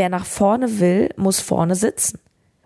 wer 0.00 0.08
nach 0.08 0.24
vorne 0.24 0.80
will, 0.80 1.10
muss 1.18 1.40
vorne 1.40 1.74
sitzen. 1.74 2.20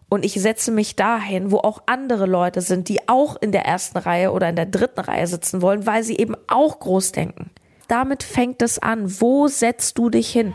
Und 0.08 0.24
ich 0.24 0.34
setze 0.34 0.70
mich 0.70 0.94
dahin, 0.94 1.50
wo 1.50 1.56
auch 1.56 1.82
andere 1.86 2.26
Leute 2.26 2.60
sind, 2.60 2.88
die 2.88 3.08
auch 3.08 3.34
in 3.42 3.50
der 3.50 3.64
ersten 3.64 3.98
Reihe 3.98 4.30
oder 4.30 4.48
in 4.50 4.54
der 4.54 4.66
dritten 4.66 5.00
Reihe 5.00 5.26
sitzen 5.26 5.60
wollen, 5.60 5.84
weil 5.84 6.04
sie 6.04 6.16
eben 6.16 6.36
auch 6.46 6.78
groß 6.78 7.10
denken. 7.10 7.50
Damit 7.88 8.22
fängt 8.22 8.62
es 8.62 8.78
an. 8.78 9.20
Wo 9.20 9.48
setzt 9.48 9.98
du 9.98 10.10
dich 10.10 10.30
hin? 10.30 10.54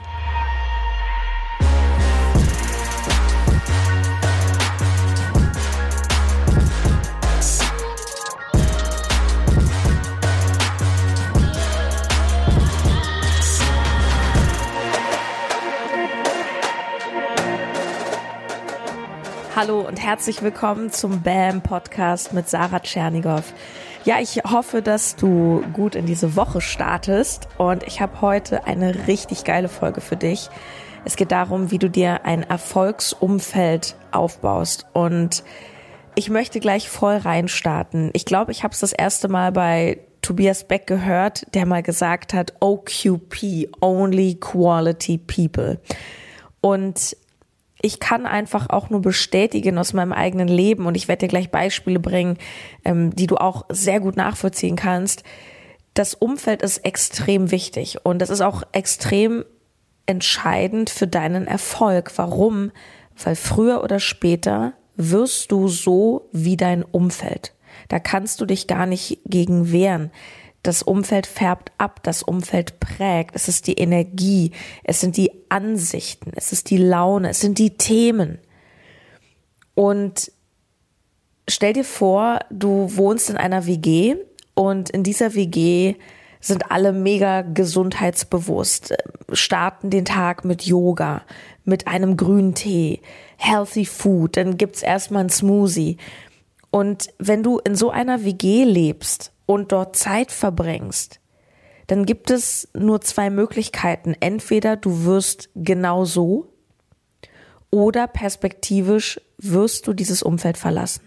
Hallo 19.62 19.82
und 19.82 20.02
herzlich 20.02 20.42
willkommen 20.42 20.90
zum 20.90 21.22
BAM 21.22 21.62
Podcast 21.62 22.32
mit 22.32 22.48
Sarah 22.48 22.80
Tschernigow. 22.80 23.44
Ja, 24.06 24.22
ich 24.22 24.38
hoffe, 24.50 24.82
dass 24.82 25.18
du 25.18 25.66
gut 25.74 25.96
in 25.96 26.06
diese 26.06 26.38
Woche 26.38 26.62
startest 26.62 27.50
und 27.58 27.84
ich 27.84 28.00
habe 28.00 28.22
heute 28.22 28.68
eine 28.68 29.08
richtig 29.08 29.44
geile 29.44 29.68
Folge 29.68 30.00
für 30.00 30.16
dich. 30.16 30.50
Es 31.04 31.18
geht 31.18 31.34
darum, 31.34 31.72
wie 31.72 31.78
du 31.78 31.90
dir 31.90 32.24
ein 32.24 32.44
Erfolgsumfeld 32.44 33.98
aufbaust 34.12 34.86
und 34.94 35.44
ich 36.16 36.30
möchte 36.30 36.62
gleich 36.62 36.88
voll 36.88 37.18
reinstarten. 37.18 38.12
Ich 38.14 38.24
glaube, 38.24 38.54
ich 38.54 38.64
habe 38.64 38.74
es 38.74 38.80
das 38.80 38.94
erste 38.94 39.28
Mal 39.28 39.52
bei 39.52 40.00
Tobias 40.22 40.70
Beck 40.70 40.88
gehört, 40.88 41.54
der 41.54 41.66
mal 41.66 41.84
gesagt 41.84 42.34
hat, 42.34 42.54
OQP, 42.62 43.68
Only 43.82 44.36
Quality 44.36 45.18
People. 45.18 45.82
Und 46.62 47.18
ich 47.82 48.00
kann 48.00 48.26
einfach 48.26 48.70
auch 48.70 48.90
nur 48.90 49.02
bestätigen 49.02 49.78
aus 49.78 49.94
meinem 49.94 50.14
eigenen 50.14 50.48
Leben 50.48 50.86
und 50.86 50.96
ich 50.96 51.08
werde 51.08 51.22
dir 51.22 51.30
gleich 51.30 51.50
Beispiele 51.50 52.00
bringen, 52.00 52.38
ähm, 52.84 53.16
die 53.16 53.28
du 53.28 53.38
auch 53.38 53.66
sehr 53.70 54.00
gut 54.00 54.18
nachvollziehen 54.18 54.76
kannst. 54.76 55.24
Das 55.94 56.14
Umfeld 56.14 56.62
ist 56.62 56.80
extrem 56.80 57.52
wichtig 57.52 58.06
und 58.06 58.20
das 58.20 58.30
ist 58.30 58.42
auch 58.42 58.64
extrem 58.72 59.46
entscheidend 60.06 60.90
für 60.90 61.08
deinen 61.08 61.48
Erfolg. 61.48 62.12
Warum? 62.16 62.72
Weil 63.24 63.36
früher 63.36 63.84
oder 63.84 64.00
später 64.00 64.74
wirst 64.96 65.52
du 65.52 65.68
so 65.68 66.30
wie 66.32 66.58
dein 66.58 66.84
Umfeld. 66.84 67.54
Da 67.88 68.00
kannst 68.00 68.42
du 68.42 68.46
dich 68.46 68.68
gar 68.68 68.86
nicht 68.86 69.20
gegen 69.26 69.72
wehren. 69.72 70.12
Das 70.64 70.84
Umfeld 70.84 71.26
färbt 71.26 71.72
ab, 71.78 72.04
das 72.04 72.22
Umfeld 72.22 72.80
prägt, 72.80 73.36
es 73.36 73.48
ist 73.48 73.68
die 73.68 73.76
Energie, 73.76 74.52
es 74.84 75.00
sind 75.00 75.16
die 75.16 75.32
Ansichten, 75.48 76.32
es 76.36 76.52
ist 76.52 76.70
die 76.70 76.78
Laune, 76.78 77.30
es 77.30 77.40
sind 77.40 77.60
die 77.60 77.78
Themen. 77.78 78.40
Und 79.74 80.32
stell 81.48 81.74
dir 81.74 81.86
vor, 81.86 82.40
du 82.50 82.98
wohnst 82.98 83.30
in 83.30 83.38
einer 83.38 83.66
WG 83.66 84.18
und 84.54 84.90
in 84.90 85.04
dieser 85.04 85.34
WG 85.36 85.96
sind 86.42 86.72
alle 86.72 86.92
mega 86.92 87.42
gesundheitsbewusst, 87.42 88.94
starten 89.32 89.90
den 89.90 90.06
Tag 90.06 90.46
mit 90.46 90.64
Yoga, 90.64 91.24
mit 91.64 91.88
einem 91.88 92.18
grünen 92.18 92.56
Tee, 92.56 93.02
healthy 93.38 93.86
food, 93.86 94.38
dann 94.38 94.58
gibt's 94.58 94.82
erstmal 94.82 95.24
ein 95.24 95.30
Smoothie. 95.30 95.98
Und 96.72 97.10
wenn 97.18 97.44
du 97.44 97.60
in 97.60 97.76
so 97.76 97.90
einer 97.90 98.24
WG 98.26 98.64
lebst 98.64 99.32
und 99.50 99.72
dort 99.72 99.96
Zeit 99.96 100.32
verbringst, 100.32 101.20
dann 101.88 102.06
gibt 102.06 102.30
es 102.30 102.68
nur 102.76 103.02
zwei 103.02 103.32
Möglichkeiten. 103.32 104.16
Entweder 104.20 104.76
du 104.76 105.06
wirst 105.06 105.50
genau 105.56 106.06
so 106.06 106.54
oder 107.72 108.06
perspektivisch 108.06 109.20
wirst 109.40 109.88
du 109.88 109.94
dieses 109.94 110.22
Umfeld 110.22 110.56
verlassen. 110.56 111.02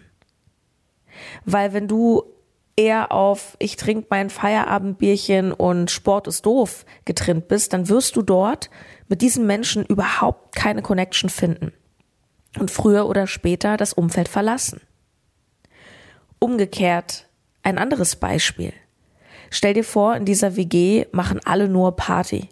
Weil 1.44 1.72
wenn 1.72 1.86
du 1.86 2.24
eher 2.74 3.12
auf 3.12 3.56
ich 3.60 3.76
trinke 3.76 4.08
mein 4.10 4.28
Feierabendbierchen 4.28 5.52
und 5.52 5.92
Sport 5.92 6.26
ist 6.26 6.44
doof 6.44 6.84
getrennt 7.04 7.46
bist, 7.46 7.72
dann 7.72 7.88
wirst 7.88 8.16
du 8.16 8.22
dort 8.22 8.70
mit 9.06 9.22
diesen 9.22 9.46
Menschen 9.46 9.86
überhaupt 9.86 10.56
keine 10.56 10.82
Connection 10.82 11.30
finden 11.30 11.72
und 12.58 12.72
früher 12.72 13.06
oder 13.06 13.28
später 13.28 13.76
das 13.76 13.92
Umfeld 13.92 14.28
verlassen. 14.28 14.80
Umgekehrt 16.40 17.28
ein 17.62 17.78
anderes 17.78 18.16
Beispiel. 18.16 18.72
Stell 19.50 19.74
dir 19.74 19.84
vor, 19.84 20.16
in 20.16 20.24
dieser 20.24 20.56
WG 20.56 21.06
machen 21.12 21.40
alle 21.44 21.68
nur 21.68 21.96
Party. 21.96 22.48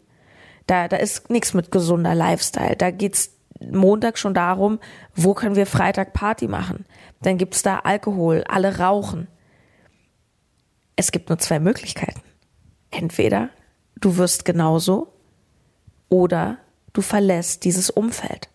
Da, 0.66 0.87
da 0.87 0.97
ist 0.97 1.31
nichts 1.31 1.54
mit 1.54 1.71
gesunder 1.71 2.15
Lifestyle. 2.15 2.76
Da 2.76 2.91
geht's 2.91 3.32
Montag 3.60 4.19
schon 4.19 4.34
darum, 4.34 4.78
wo 5.15 5.34
können 5.34 5.56
wir 5.56 5.66
Freitag 5.66 6.12
Party 6.12 6.49
machen. 6.49 6.87
Dann 7.22 7.38
gibt's 7.38 7.62
da 7.62 7.81
Alkohol, 7.81 8.44
alle 8.49 8.78
rauchen. 8.78 9.28
Es 10.97 11.12
gibt 11.12 11.28
nur 11.28 11.38
zwei 11.38 11.59
Möglichkeiten. 11.59 12.20
Entweder 12.91 13.50
du 14.00 14.16
wirst 14.16 14.44
genauso 14.44 15.12
oder 16.09 16.59
du 16.93 17.03
verlässt 17.03 17.65
dieses 17.65 17.91
Umfeld. 17.91 18.49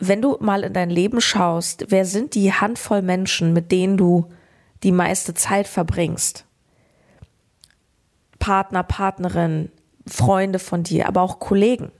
Wenn 0.00 0.22
du 0.22 0.36
mal 0.40 0.64
in 0.64 0.72
dein 0.72 0.90
Leben 0.90 1.20
schaust, 1.20 1.86
wer 1.88 2.04
sind 2.04 2.34
die 2.34 2.52
Handvoll 2.52 3.02
Menschen, 3.02 3.52
mit 3.52 3.70
denen 3.70 3.96
du 3.96 4.30
die 4.82 4.92
meiste 4.92 5.34
Zeit 5.34 5.68
verbringst? 5.68 6.46
Partner, 8.38 8.82
Partnerin, 8.82 9.70
Freunde 10.06 10.58
von 10.58 10.82
dir, 10.82 11.06
aber 11.06 11.20
auch 11.20 11.38
Kollegen. 11.38 11.92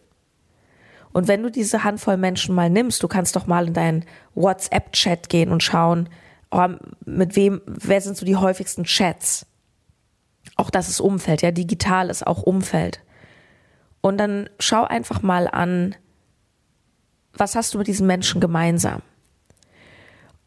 Und 1.12 1.28
wenn 1.28 1.42
du 1.42 1.50
diese 1.50 1.84
Handvoll 1.84 2.16
Menschen 2.16 2.54
mal 2.54 2.70
nimmst, 2.70 3.02
du 3.02 3.08
kannst 3.08 3.36
doch 3.36 3.46
mal 3.46 3.68
in 3.68 3.74
deinen 3.74 4.04
WhatsApp-Chat 4.34 5.28
gehen 5.28 5.50
und 5.50 5.62
schauen, 5.62 6.08
oh, 6.50 6.68
mit 7.04 7.36
wem, 7.36 7.60
wer 7.66 8.00
sind 8.00 8.16
so 8.16 8.24
die 8.24 8.36
häufigsten 8.36 8.84
Chats? 8.84 9.46
Auch 10.56 10.70
das 10.70 10.88
ist 10.88 11.00
Umfeld, 11.00 11.42
ja, 11.42 11.50
digital 11.50 12.08
ist 12.08 12.26
auch 12.26 12.42
Umfeld. 12.42 13.00
Und 14.00 14.18
dann 14.18 14.48
schau 14.58 14.84
einfach 14.84 15.20
mal 15.20 15.48
an, 15.48 15.94
was 17.32 17.54
hast 17.54 17.74
du 17.74 17.78
mit 17.78 17.86
diesen 17.86 18.06
Menschen 18.06 18.40
gemeinsam? 18.40 19.02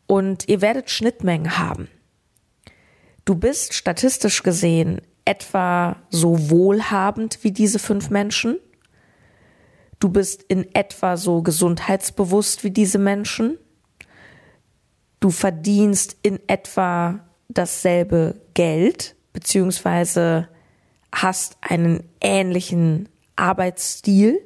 Und 0.08 0.48
ihr 0.48 0.62
werdet 0.62 0.90
Schnittmengen 0.90 1.58
haben. 1.58 1.88
Du 3.26 3.36
bist 3.36 3.74
statistisch 3.74 4.44
gesehen 4.44 5.02
etwa 5.26 5.96
so 6.10 6.50
wohlhabend 6.50 7.40
wie 7.44 7.52
diese 7.52 7.80
fünf 7.80 8.10
Menschen. 8.10 8.60
Du 10.00 10.10
bist 10.10 10.44
in 10.44 10.74
etwa 10.76 11.16
so 11.16 11.42
gesundheitsbewusst 11.42 12.64
wie 12.64 12.72
diese 12.72 12.98
Menschen. 12.98 13.58
Du 15.20 15.30
verdienst 15.30 16.18
in 16.22 16.40
etwa 16.48 17.22
dasselbe 17.48 18.42
Geld, 18.54 19.16
beziehungsweise 19.32 20.50
hast 21.14 21.58
einen 21.62 22.04
ähnlichen 22.20 23.08
Arbeitsstil. 23.38 24.42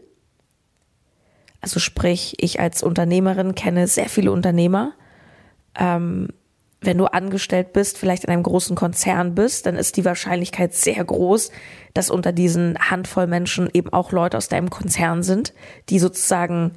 Also 1.61 1.79
sprich, 1.79 2.35
ich 2.39 2.59
als 2.59 2.83
Unternehmerin 2.83 3.55
kenne 3.55 3.87
sehr 3.87 4.09
viele 4.09 4.31
Unternehmer. 4.31 4.93
Ähm, 5.77 6.29
wenn 6.79 6.97
du 6.97 7.05
angestellt 7.05 7.73
bist, 7.73 7.97
vielleicht 7.97 8.23
in 8.23 8.29
einem 8.29 8.43
großen 8.43 8.75
Konzern 8.75 9.33
bist, 9.33 9.65
dann 9.65 9.75
ist 9.75 9.97
die 9.97 10.05
Wahrscheinlichkeit 10.05 10.75
sehr 10.75 11.03
groß, 11.03 11.51
dass 11.93 12.11
unter 12.11 12.31
diesen 12.31 12.77
Handvoll 12.77 13.25
Menschen 13.25 13.67
eben 13.73 13.91
auch 13.91 14.11
Leute 14.11 14.37
aus 14.37 14.47
deinem 14.47 14.69
Konzern 14.69 15.23
sind, 15.23 15.53
die 15.89 15.97
sozusagen 15.97 16.73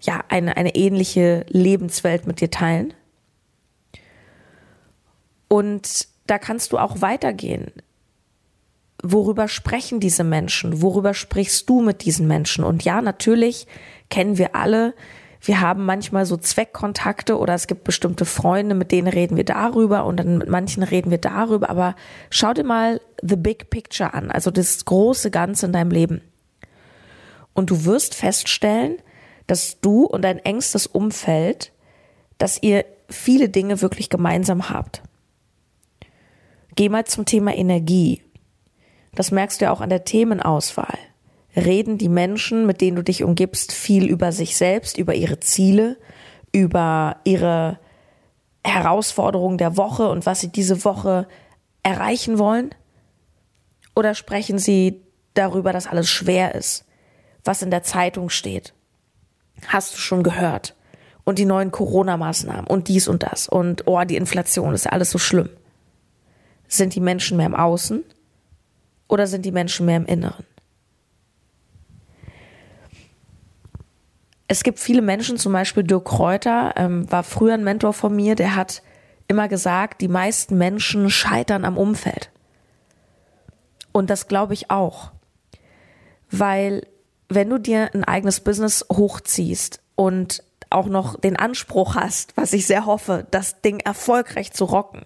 ja 0.00 0.24
eine, 0.28 0.56
eine 0.56 0.74
ähnliche 0.74 1.46
Lebenswelt 1.48 2.26
mit 2.26 2.40
dir 2.40 2.50
teilen. 2.50 2.94
Und 5.46 6.08
da 6.26 6.38
kannst 6.38 6.72
du 6.72 6.78
auch 6.78 7.00
weitergehen. 7.00 7.70
Worüber 9.02 9.46
sprechen 9.46 10.00
diese 10.00 10.24
Menschen? 10.24 10.82
Worüber 10.82 11.14
sprichst 11.14 11.68
du 11.68 11.80
mit 11.80 12.04
diesen 12.04 12.26
Menschen? 12.26 12.64
Und 12.64 12.84
ja, 12.84 13.00
natürlich 13.02 13.66
kennen 14.10 14.38
wir 14.38 14.54
alle. 14.54 14.94
Wir 15.40 15.60
haben 15.60 15.84
manchmal 15.84 16.24
so 16.24 16.36
Zweckkontakte 16.36 17.38
oder 17.38 17.54
es 17.54 17.66
gibt 17.66 17.84
bestimmte 17.84 18.24
Freunde, 18.24 18.74
mit 18.74 18.92
denen 18.92 19.08
reden 19.08 19.36
wir 19.36 19.44
darüber 19.44 20.06
und 20.06 20.16
dann 20.16 20.38
mit 20.38 20.48
manchen 20.48 20.82
reden 20.82 21.10
wir 21.10 21.18
darüber. 21.18 21.68
Aber 21.68 21.96
schau 22.30 22.54
dir 22.54 22.64
mal 22.64 23.00
the 23.20 23.36
big 23.36 23.68
picture 23.68 24.14
an, 24.14 24.30
also 24.30 24.50
das 24.50 24.84
große 24.84 25.30
Ganze 25.30 25.66
in 25.66 25.72
deinem 25.72 25.90
Leben. 25.90 26.22
Und 27.52 27.70
du 27.70 27.84
wirst 27.84 28.14
feststellen, 28.14 28.96
dass 29.46 29.80
du 29.80 30.04
und 30.04 30.22
dein 30.22 30.38
engstes 30.38 30.86
Umfeld, 30.86 31.72
dass 32.38 32.62
ihr 32.62 32.86
viele 33.10 33.50
Dinge 33.50 33.82
wirklich 33.82 34.08
gemeinsam 34.08 34.70
habt. 34.70 35.02
Geh 36.74 36.88
mal 36.88 37.04
zum 37.04 37.26
Thema 37.26 37.54
Energie. 37.54 38.22
Das 39.14 39.30
merkst 39.30 39.60
du 39.60 39.66
ja 39.66 39.72
auch 39.72 39.82
an 39.82 39.90
der 39.90 40.04
Themenauswahl 40.04 40.98
reden 41.56 41.98
die 41.98 42.08
Menschen, 42.08 42.66
mit 42.66 42.80
denen 42.80 42.96
du 42.96 43.02
dich 43.02 43.22
umgibst, 43.22 43.72
viel 43.72 44.06
über 44.06 44.32
sich 44.32 44.56
selbst, 44.56 44.98
über 44.98 45.14
ihre 45.14 45.40
Ziele, 45.40 45.96
über 46.52 47.16
ihre 47.24 47.78
Herausforderungen 48.64 49.58
der 49.58 49.76
Woche 49.76 50.08
und 50.08 50.26
was 50.26 50.40
sie 50.40 50.48
diese 50.48 50.84
Woche 50.84 51.26
erreichen 51.82 52.38
wollen? 52.38 52.74
Oder 53.94 54.14
sprechen 54.14 54.58
sie 54.58 55.02
darüber, 55.34 55.72
dass 55.72 55.86
alles 55.86 56.08
schwer 56.08 56.54
ist, 56.54 56.84
was 57.44 57.62
in 57.62 57.70
der 57.70 57.82
Zeitung 57.82 58.30
steht. 58.30 58.72
Hast 59.66 59.94
du 59.94 59.98
schon 59.98 60.22
gehört? 60.22 60.74
Und 61.24 61.38
die 61.38 61.44
neuen 61.44 61.70
Corona-Maßnahmen 61.70 62.66
und 62.66 62.88
dies 62.88 63.08
und 63.08 63.22
das 63.22 63.48
und 63.48 63.86
oh, 63.86 64.02
die 64.04 64.16
Inflation 64.16 64.74
ist 64.74 64.84
ja 64.84 64.92
alles 64.92 65.10
so 65.10 65.18
schlimm. 65.18 65.48
Sind 66.68 66.94
die 66.94 67.00
Menschen 67.00 67.36
mehr 67.36 67.46
im 67.46 67.54
Außen 67.54 68.04
oder 69.08 69.26
sind 69.26 69.44
die 69.44 69.52
Menschen 69.52 69.86
mehr 69.86 69.96
im 69.96 70.06
Inneren? 70.06 70.44
Es 74.54 74.62
gibt 74.62 74.78
viele 74.78 75.02
Menschen, 75.02 75.36
zum 75.36 75.52
Beispiel 75.52 75.82
Dirk 75.82 76.04
Kräuter, 76.04 76.74
ähm, 76.76 77.10
war 77.10 77.24
früher 77.24 77.54
ein 77.54 77.64
Mentor 77.64 77.92
von 77.92 78.14
mir, 78.14 78.36
der 78.36 78.54
hat 78.54 78.84
immer 79.26 79.48
gesagt, 79.48 80.00
die 80.00 80.06
meisten 80.06 80.56
Menschen 80.56 81.10
scheitern 81.10 81.64
am 81.64 81.76
Umfeld. 81.76 82.30
Und 83.90 84.10
das 84.10 84.28
glaube 84.28 84.54
ich 84.54 84.70
auch. 84.70 85.10
Weil 86.30 86.86
wenn 87.28 87.50
du 87.50 87.58
dir 87.58 87.92
ein 87.94 88.04
eigenes 88.04 88.42
Business 88.42 88.86
hochziehst 88.92 89.80
und 89.96 90.44
auch 90.70 90.86
noch 90.86 91.18
den 91.18 91.34
Anspruch 91.34 91.96
hast, 91.96 92.36
was 92.36 92.52
ich 92.52 92.68
sehr 92.68 92.86
hoffe, 92.86 93.26
das 93.32 93.60
Ding 93.60 93.80
erfolgreich 93.80 94.52
zu 94.52 94.66
rocken. 94.66 95.04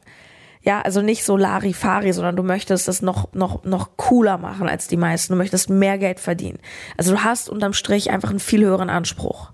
Ja, 0.63 0.83
also 0.83 1.03
nicht 1.03 1.25
so 1.25 1.37
Larifari, 1.37 2.13
sondern 2.13 2.37
du 2.37 2.43
möchtest 2.43 2.89
es 2.89 3.01
noch, 3.01 3.33
noch, 3.33 3.65
noch 3.65 3.97
cooler 3.97 4.39
machen 4.39 4.69
als 4.69 4.89
die 4.89 4.97
meisten. 4.97 5.33
Du 5.35 5.39
möchtest 5.39 5.71
mehr 5.71 5.99
Geld 5.99 6.21
verdienen. 6.21 6.59
Also 6.97 7.13
du 7.13 7.25
hast 7.25 7.49
unterm 7.49 7.73
Strich 7.73 8.11
einfach 8.11 8.31
einen 8.31 8.41
viel 8.41 8.65
höheren 8.65 8.91
Anspruch. 8.91 9.53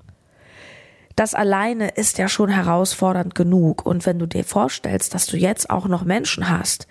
Das 1.17 1.35
alleine 1.35 1.91
ist 1.91 2.19
ja 2.19 2.29
schon 2.29 2.49
herausfordernd 2.49 3.35
genug. 3.35 3.87
Und 3.87 4.07
wenn 4.07 4.19
du 4.19 4.27
dir 4.27 4.45
vorstellst, 4.45 5.15
dass 5.15 5.27
du 5.27 5.37
jetzt 5.37 5.71
auch 5.71 5.87
noch 5.87 6.05
Menschen 6.05 6.49
hast, 6.49 6.89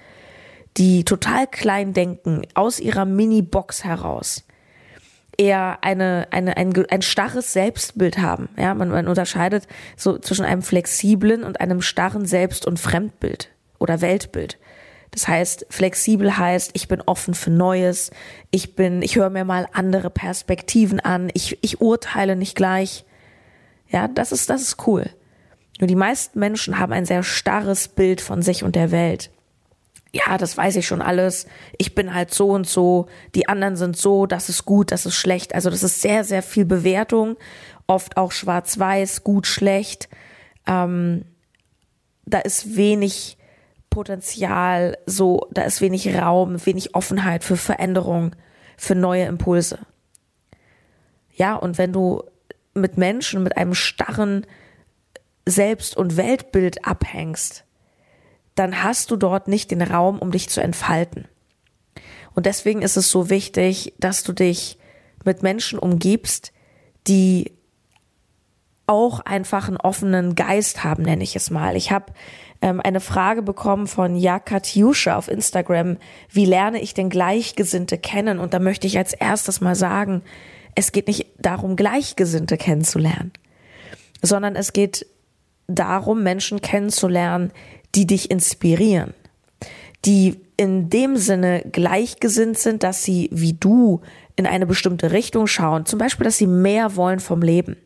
die 0.78 1.04
total 1.04 1.48
klein 1.48 1.94
denken, 1.94 2.44
aus 2.54 2.80
ihrer 2.80 3.06
Mini-Box 3.06 3.84
heraus, 3.84 4.46
eher 5.38 5.80
eine, 5.82 6.28
eine, 6.32 6.58
ein, 6.58 6.74
ein 6.90 7.02
starres 7.02 7.54
Selbstbild 7.54 8.20
haben. 8.20 8.50
Ja, 8.58 8.74
man, 8.74 8.90
man 8.90 9.08
unterscheidet 9.08 9.68
so 9.98 10.18
zwischen 10.18 10.46
einem 10.46 10.62
flexiblen 10.62 11.44
und 11.44 11.60
einem 11.60 11.82
starren 11.82 12.26
Selbst- 12.26 12.66
und 12.66 12.80
Fremdbild 12.80 13.50
oder 13.84 14.02
Weltbild. 14.02 14.58
Das 15.12 15.28
heißt, 15.28 15.68
flexibel 15.70 16.38
heißt, 16.38 16.72
ich 16.74 16.88
bin 16.88 17.02
offen 17.02 17.36
für 17.36 17.52
Neues, 17.52 18.10
ich 18.50 18.76
bin, 18.76 19.04
ich 19.04 19.16
höre 19.16 19.30
mir 19.30 19.46
mal 19.46 19.68
andere 19.74 20.10
Perspektiven 20.10 21.00
an, 21.00 21.30
ich, 21.36 21.60
ich 21.62 21.82
urteile 21.82 22.36
nicht 22.36 22.56
gleich. 22.56 23.06
Ja, 23.90 24.08
das 24.08 24.32
ist, 24.32 24.50
das 24.50 24.64
ist 24.64 24.88
cool. 24.88 25.08
Nur 25.80 25.88
die 25.88 25.96
meisten 25.96 26.40
Menschen 26.40 26.80
haben 26.80 26.94
ein 26.94 27.06
sehr 27.06 27.22
starres 27.22 27.88
Bild 27.88 28.22
von 28.22 28.42
sich 28.42 28.64
und 28.64 28.76
der 28.76 28.90
Welt 28.90 29.30
ja, 30.14 30.38
das 30.38 30.56
weiß 30.56 30.76
ich 30.76 30.86
schon 30.86 31.02
alles, 31.02 31.48
ich 31.80 31.96
bin 31.96 32.14
halt 32.14 32.32
so 32.32 32.52
und 32.52 32.70
so, 32.70 33.08
die 33.34 33.50
anderen 33.50 33.76
sind 33.76 33.98
so, 33.98 34.28
das 34.28 34.48
ist 34.48 34.64
gut, 34.64 34.92
das 34.92 35.08
ist 35.08 35.16
schlecht. 35.16 35.56
Also 35.56 35.72
das 35.72 35.82
ist 35.82 36.02
sehr, 36.02 36.24
sehr 36.24 36.44
viel 36.44 36.66
Bewertung, 36.66 37.36
oft 37.88 38.16
auch 38.16 38.32
schwarz-weiß, 38.32 39.24
gut, 39.24 39.48
schlecht. 39.48 40.08
Ähm, 40.68 41.26
da 42.26 42.38
ist 42.38 42.76
wenig 42.76 43.38
Potenzial, 43.94 44.98
so, 45.06 45.48
da 45.52 45.62
ist 45.62 45.80
wenig 45.80 46.16
Raum, 46.16 46.66
wenig 46.66 46.96
Offenheit 46.96 47.44
für 47.44 47.58
Veränderung, 47.58 48.36
für 48.76 48.96
neue 48.96 49.26
Impulse. 49.26 49.78
Ja, 51.36 51.56
und 51.56 51.78
wenn 51.78 51.94
du 51.94 52.24
mit 52.74 52.98
Menschen 52.98 53.44
mit 53.44 53.56
einem 53.56 53.76
starren 53.76 54.48
Selbst- 55.46 55.96
und 55.96 56.18
Weltbild 56.18 56.88
abhängst, 56.88 57.66
dann 58.56 58.84
hast 58.84 59.12
du 59.12 59.16
dort 59.16 59.48
nicht 59.48 59.70
den 59.70 59.84
Raum, 59.84 60.18
um 60.18 60.32
dich 60.32 60.50
zu 60.50 60.60
entfalten. 60.60 61.28
Und 62.34 62.48
deswegen 62.48 62.82
ist 62.82 62.98
es 62.98 63.12
so 63.12 63.30
wichtig, 63.30 63.94
dass 64.00 64.24
du 64.24 64.34
dich 64.34 64.80
mit 65.24 65.44
Menschen 65.44 65.78
umgibst, 65.78 66.52
die 67.06 67.52
auch 68.86 69.22
einfach 69.22 69.68
einen 69.68 69.78
offenen 69.78 70.36
Geist 70.36 70.84
haben, 70.84 71.04
nenne 71.04 71.24
ich 71.24 71.36
es 71.36 71.50
mal. 71.50 71.76
Ich 71.76 71.92
habe 71.92 72.14
ähm, 72.62 72.82
eine 72.82 73.00
Frage 73.00 73.42
bekommen 73.42 73.88
von 73.88 74.16
Jakatjuscha 74.16 75.18
auf 75.18 75.30
Instagram, 75.30 75.98
wie 76.30 76.46
lerne 76.46 76.82
ich 76.82 76.94
denn 76.94 77.10
Gleichgesinnte 77.10 77.98
kennen? 77.98 78.40
Und 78.40 78.54
da 78.54 78.60
möchte 78.60 78.88
ich 78.88 78.98
als 78.98 79.14
erstes 79.14 79.62
mal 79.62 79.76
sagen, 79.76 80.22
es 80.76 80.92
geht 80.92 81.08
nicht 81.08 81.28
darum, 81.40 81.76
Gleichgesinnte 81.76 82.58
kennenzulernen, 82.58 83.32
sondern 84.22 84.56
es 84.56 84.74
geht 84.74 85.06
darum, 85.68 86.24
Menschen 86.24 86.62
kennenzulernen, 86.62 87.52
die 87.96 88.08
dich 88.08 88.32
inspirieren, 88.32 89.14
die 90.06 90.40
in 90.58 90.90
dem 90.90 91.18
Sinne 91.18 91.64
gleichgesinnt 91.72 92.58
sind, 92.58 92.84
dass 92.84 93.04
sie 93.04 93.30
wie 93.32 93.54
du 93.54 94.02
in 94.36 94.48
eine 94.48 94.66
bestimmte 94.66 95.12
Richtung 95.12 95.48
schauen. 95.48 95.86
Zum 95.86 96.00
Beispiel, 96.00 96.24
dass 96.24 96.38
sie 96.38 96.48
mehr 96.48 96.96
wollen 96.96 97.20
vom 97.20 97.42
Leben. 97.42 97.78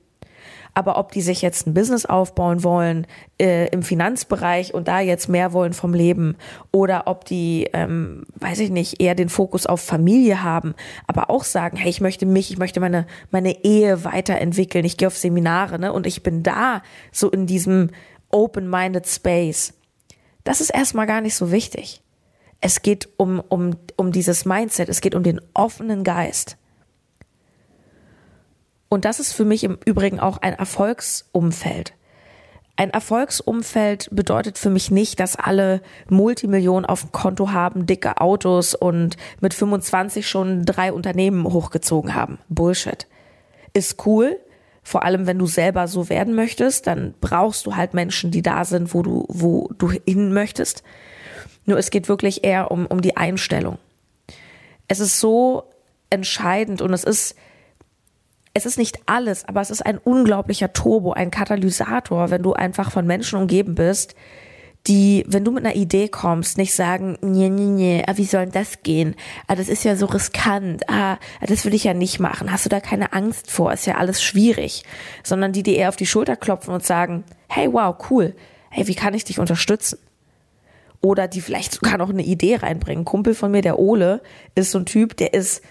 Aber 0.77 0.99
ob 0.99 1.11
die 1.11 1.23
sich 1.23 1.41
jetzt 1.41 1.65
ein 1.65 1.73
Business 1.73 2.05
aufbauen 2.05 2.63
wollen 2.63 3.07
äh, 3.41 3.67
im 3.69 3.81
Finanzbereich 3.81 4.75
und 4.75 4.87
da 4.87 4.99
jetzt 4.99 5.27
mehr 5.27 5.51
wollen 5.51 5.73
vom 5.73 5.91
Leben 5.91 6.37
oder 6.71 7.07
ob 7.07 7.25
die, 7.25 7.67
ähm, 7.73 8.27
weiß 8.35 8.59
ich 8.59 8.69
nicht, 8.69 9.01
eher 9.01 9.15
den 9.15 9.29
Fokus 9.29 9.65
auf 9.65 9.81
Familie 9.81 10.43
haben, 10.43 10.75
aber 11.07 11.31
auch 11.31 11.45
sagen, 11.45 11.77
hey, 11.77 11.89
ich 11.89 11.99
möchte 11.99 12.27
mich, 12.27 12.51
ich 12.51 12.59
möchte 12.59 12.79
meine 12.79 13.07
meine 13.31 13.65
Ehe 13.65 14.03
weiterentwickeln. 14.03 14.85
Ich 14.85 14.97
gehe 14.97 15.07
auf 15.07 15.17
Seminare, 15.17 15.79
ne, 15.79 15.91
und 15.91 16.05
ich 16.05 16.21
bin 16.21 16.43
da 16.43 16.83
so 17.11 17.31
in 17.31 17.47
diesem 17.47 17.89
open-minded 18.29 19.07
Space. 19.07 19.73
Das 20.43 20.61
ist 20.61 20.69
erstmal 20.69 21.07
gar 21.07 21.21
nicht 21.21 21.33
so 21.33 21.51
wichtig. 21.51 22.03
Es 22.61 22.83
geht 22.83 23.09
um, 23.17 23.39
um, 23.39 23.77
um 23.95 24.11
dieses 24.11 24.45
Mindset, 24.45 24.89
es 24.89 25.01
geht 25.01 25.15
um 25.15 25.23
den 25.23 25.41
offenen 25.55 26.03
Geist. 26.03 26.55
Und 28.89 29.05
das 29.05 29.19
ist 29.19 29.33
für 29.33 29.45
mich 29.45 29.63
im 29.63 29.77
Übrigen 29.85 30.19
auch 30.19 30.37
ein 30.37 30.53
Erfolgsumfeld. 30.53 31.93
Ein 32.75 32.91
Erfolgsumfeld 32.91 34.09
bedeutet 34.11 34.57
für 34.57 34.69
mich 34.69 34.91
nicht, 34.91 35.19
dass 35.19 35.35
alle 35.35 35.81
Multimillionen 36.09 36.85
auf 36.85 37.01
dem 37.01 37.11
Konto 37.11 37.51
haben, 37.51 37.87
dicke 37.87 38.21
Autos 38.21 38.75
und 38.75 39.17
mit 39.41 39.55
25 39.55 40.27
schon 40.27 40.63
drei 40.63 40.93
Unternehmen 40.93 41.45
hochgezogen 41.45 42.13
haben. 42.13 42.37
Bullshit. 42.49 43.07
Ist 43.73 44.05
cool, 44.05 44.39
vor 44.87 45.03
allem, 45.03 45.27
wenn 45.27 45.37
du 45.37 45.47
selber 45.47 45.89
so 45.89 46.07
werden 46.07 46.33
möchtest, 46.33 46.87
dann 46.87 47.13
brauchst 47.19 47.65
du 47.65 47.75
halt 47.75 47.93
Menschen, 47.93 48.31
die 48.31 48.41
da 48.41 48.63
sind, 48.63 48.93
wo 48.93 49.01
du, 49.01 49.25
wo 49.27 49.69
du 49.77 49.91
hin 49.91 50.31
möchtest. 50.31 50.81
Nur 51.65 51.77
es 51.77 51.89
geht 51.89 52.07
wirklich 52.07 52.45
eher 52.45 52.71
um, 52.71 52.85
um 52.85 53.01
die 53.01 53.17
Einstellung. 53.17 53.79
Es 54.87 55.01
ist 55.01 55.19
so 55.19 55.63
entscheidend 56.09 56.81
und 56.81 56.93
es 56.93 57.03
ist, 57.03 57.35
es 58.57 58.65
ist 58.65 58.79
nicht 58.79 58.99
alles, 59.05 59.45
aber 59.45 59.61
es 59.61 59.69
ist 59.69 59.85
ein 59.85 59.99
unglaublicher 59.99 60.73
Turbo, 60.73 61.13
ein 61.13 61.31
Katalysator, 61.31 62.31
wenn 62.31 62.41
du 62.41 62.53
einfach 62.53 62.91
von 62.91 63.05
Menschen 63.05 63.39
umgeben 63.39 63.75
bist, 63.75 64.15
die, 64.87 65.25
wenn 65.27 65.43
du 65.43 65.51
mit 65.51 65.65
einer 65.65 65.75
Idee 65.75 66.07
kommst, 66.07 66.57
nicht 66.57 66.73
sagen, 66.73 67.17
nee, 67.21 67.49
nee, 67.49 67.65
nee, 67.65 68.03
ah, 68.07 68.13
wie 68.15 68.25
soll 68.25 68.43
denn 68.43 68.53
das 68.53 68.81
gehen? 68.83 69.15
Ah, 69.47 69.55
das 69.55 69.67
ist 69.67 69.83
ja 69.83 69.95
so 69.95 70.05
riskant. 70.07 70.89
Ah, 70.89 71.17
das 71.41 71.65
will 71.65 71.73
ich 71.73 71.83
ja 71.83 71.93
nicht 71.93 72.19
machen. 72.19 72.51
Hast 72.51 72.65
du 72.65 72.69
da 72.69 72.79
keine 72.79 73.13
Angst 73.13 73.51
vor? 73.51 73.73
Ist 73.73 73.85
ja 73.85 73.95
alles 73.95 74.23
schwierig. 74.23 74.83
Sondern 75.23 75.51
die 75.51 75.63
dir 75.63 75.75
eher 75.75 75.89
auf 75.89 75.97
die 75.97 76.05
Schulter 76.05 76.37
klopfen 76.37 76.73
und 76.73 76.85
sagen, 76.85 77.25
hey, 77.49 77.71
wow, 77.71 77.95
cool. 78.09 78.33
Hey, 78.69 78.87
wie 78.87 78.95
kann 78.95 79.13
ich 79.13 79.25
dich 79.25 79.39
unterstützen? 79.39 79.99
Oder 81.01 81.27
die 81.27 81.41
vielleicht 81.41 81.73
sogar 81.73 81.97
noch 81.97 82.09
eine 82.09 82.23
Idee 82.23 82.55
reinbringen. 82.55 83.05
Kumpel 83.05 83.35
von 83.35 83.51
mir, 83.51 83.61
der 83.61 83.79
Ole, 83.79 84.21
ist 84.55 84.71
so 84.71 84.79
ein 84.79 84.85
Typ, 84.85 85.17
der 85.17 85.33
ist 85.33 85.61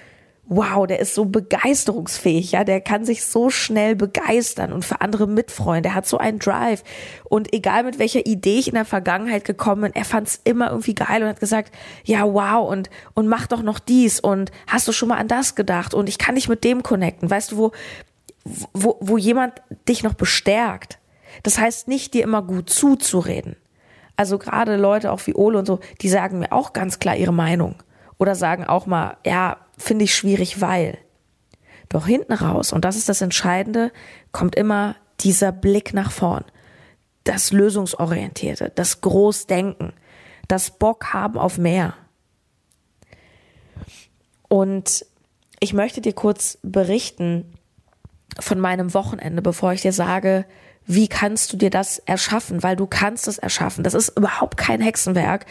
wow, 0.49 0.87
der 0.87 1.01
ist 1.01 1.15
so 1.15 1.25
begeisterungsfähig, 1.25 2.53
ja, 2.53 2.63
der 2.63 2.81
kann 2.81 3.05
sich 3.05 3.25
so 3.25 3.51
schnell 3.51 3.97
begeistern 3.97 4.73
und 4.73 4.85
für 4.85 5.01
andere 5.01 5.27
mitfreuen, 5.27 5.83
der 5.83 5.95
hat 5.95 6.07
so 6.07 6.19
einen 6.19 6.39
Drive 6.39 6.85
und 7.25 7.53
egal 7.53 7.83
mit 7.83 7.99
welcher 7.99 8.27
Idee 8.27 8.59
ich 8.59 8.69
in 8.69 8.75
der 8.75 8.85
Vergangenheit 8.85 9.45
gekommen 9.45 9.83
bin, 9.83 9.95
er 9.95 10.05
fand 10.05 10.29
es 10.29 10.41
immer 10.45 10.71
irgendwie 10.71 10.95
geil 10.95 11.23
und 11.23 11.29
hat 11.29 11.41
gesagt, 11.41 11.73
ja, 12.05 12.23
wow 12.23 12.69
und 12.71 12.91
und 13.15 13.27
mach 13.27 13.47
doch 13.49 13.63
noch 13.63 13.81
dies 13.81 14.21
und 14.21 14.53
hast 14.69 14.87
du 14.87 14.93
schon 14.93 15.09
mal 15.09 15.19
an 15.19 15.29
das 15.29 15.57
gedacht 15.57 15.95
und 15.95 16.09
ich 16.09 16.19
kann 16.19 16.37
dich 16.37 16.49
mit 16.49 16.63
dem 16.63 16.83
connecten, 16.83 17.29
weißt 17.29 17.53
du, 17.53 17.57
wo 17.57 17.73
wo 18.73 18.97
wo 19.01 19.19
jemand 19.19 19.55
dich 19.89 20.05
noch 20.05 20.15
bestärkt. 20.15 20.99
Das 21.43 21.59
heißt 21.59 21.89
nicht 21.89 22.15
dir 22.15 22.23
immer 22.23 22.43
gut 22.43 22.71
zuzureden. 22.71 23.57
Also 24.15 24.39
gerade 24.39 24.77
Leute 24.77 25.13
auch 25.13 25.21
wie 25.27 25.35
Ole 25.35 25.59
und 25.59 25.67
so, 25.67 25.81
die 26.01 26.09
sagen 26.09 26.39
mir 26.39 26.53
auch 26.53 26.73
ganz 26.73 27.01
klar 27.01 27.17
ihre 27.17 27.35
Meinung 27.35 27.75
oder 28.19 28.35
sagen 28.35 28.65
auch 28.65 28.87
mal, 28.87 29.17
ja, 29.25 29.59
finde 29.77 30.05
ich 30.05 30.15
schwierig, 30.15 30.61
weil. 30.61 30.99
Doch 31.89 32.07
hinten 32.07 32.33
raus, 32.33 32.73
und 32.73 32.85
das 32.85 32.97
ist 32.97 33.09
das 33.09 33.21
Entscheidende, 33.21 33.93
kommt 34.33 34.57
immer 34.57 34.97
dieser 35.21 35.53
Blick 35.53 35.95
nach 35.95 36.11
vorn. 36.11 36.45
Das 37.25 37.53
Lösungsorientierte, 37.53 38.73
das 38.75 39.01
Großdenken, 39.01 39.93
das 40.49 40.71
Bock 40.71 41.13
haben 41.13 41.39
auf 41.39 41.59
mehr. 41.59 41.95
Und 44.49 45.07
ich 45.61 45.73
möchte 45.73 46.01
dir 46.01 46.13
kurz 46.13 46.59
berichten 46.63 47.55
von 48.39 48.61
meinem 48.61 48.95
Wochenende, 48.95 49.43
bevor 49.43 49.73
ich 49.73 49.83
dir 49.83 49.93
sage, 49.93 50.45
wie 50.87 51.09
kannst 51.09 51.53
du 51.53 51.57
dir 51.57 51.71
das 51.71 51.99
erschaffen, 51.99 52.63
weil 52.63 52.77
du 52.77 52.87
kannst 52.87 53.27
es 53.27 53.39
erschaffen. 53.39 53.83
Das 53.83 53.95
ist 53.95 54.17
überhaupt 54.17 54.57
kein 54.57 54.81
Hexenwerk. 54.81 55.47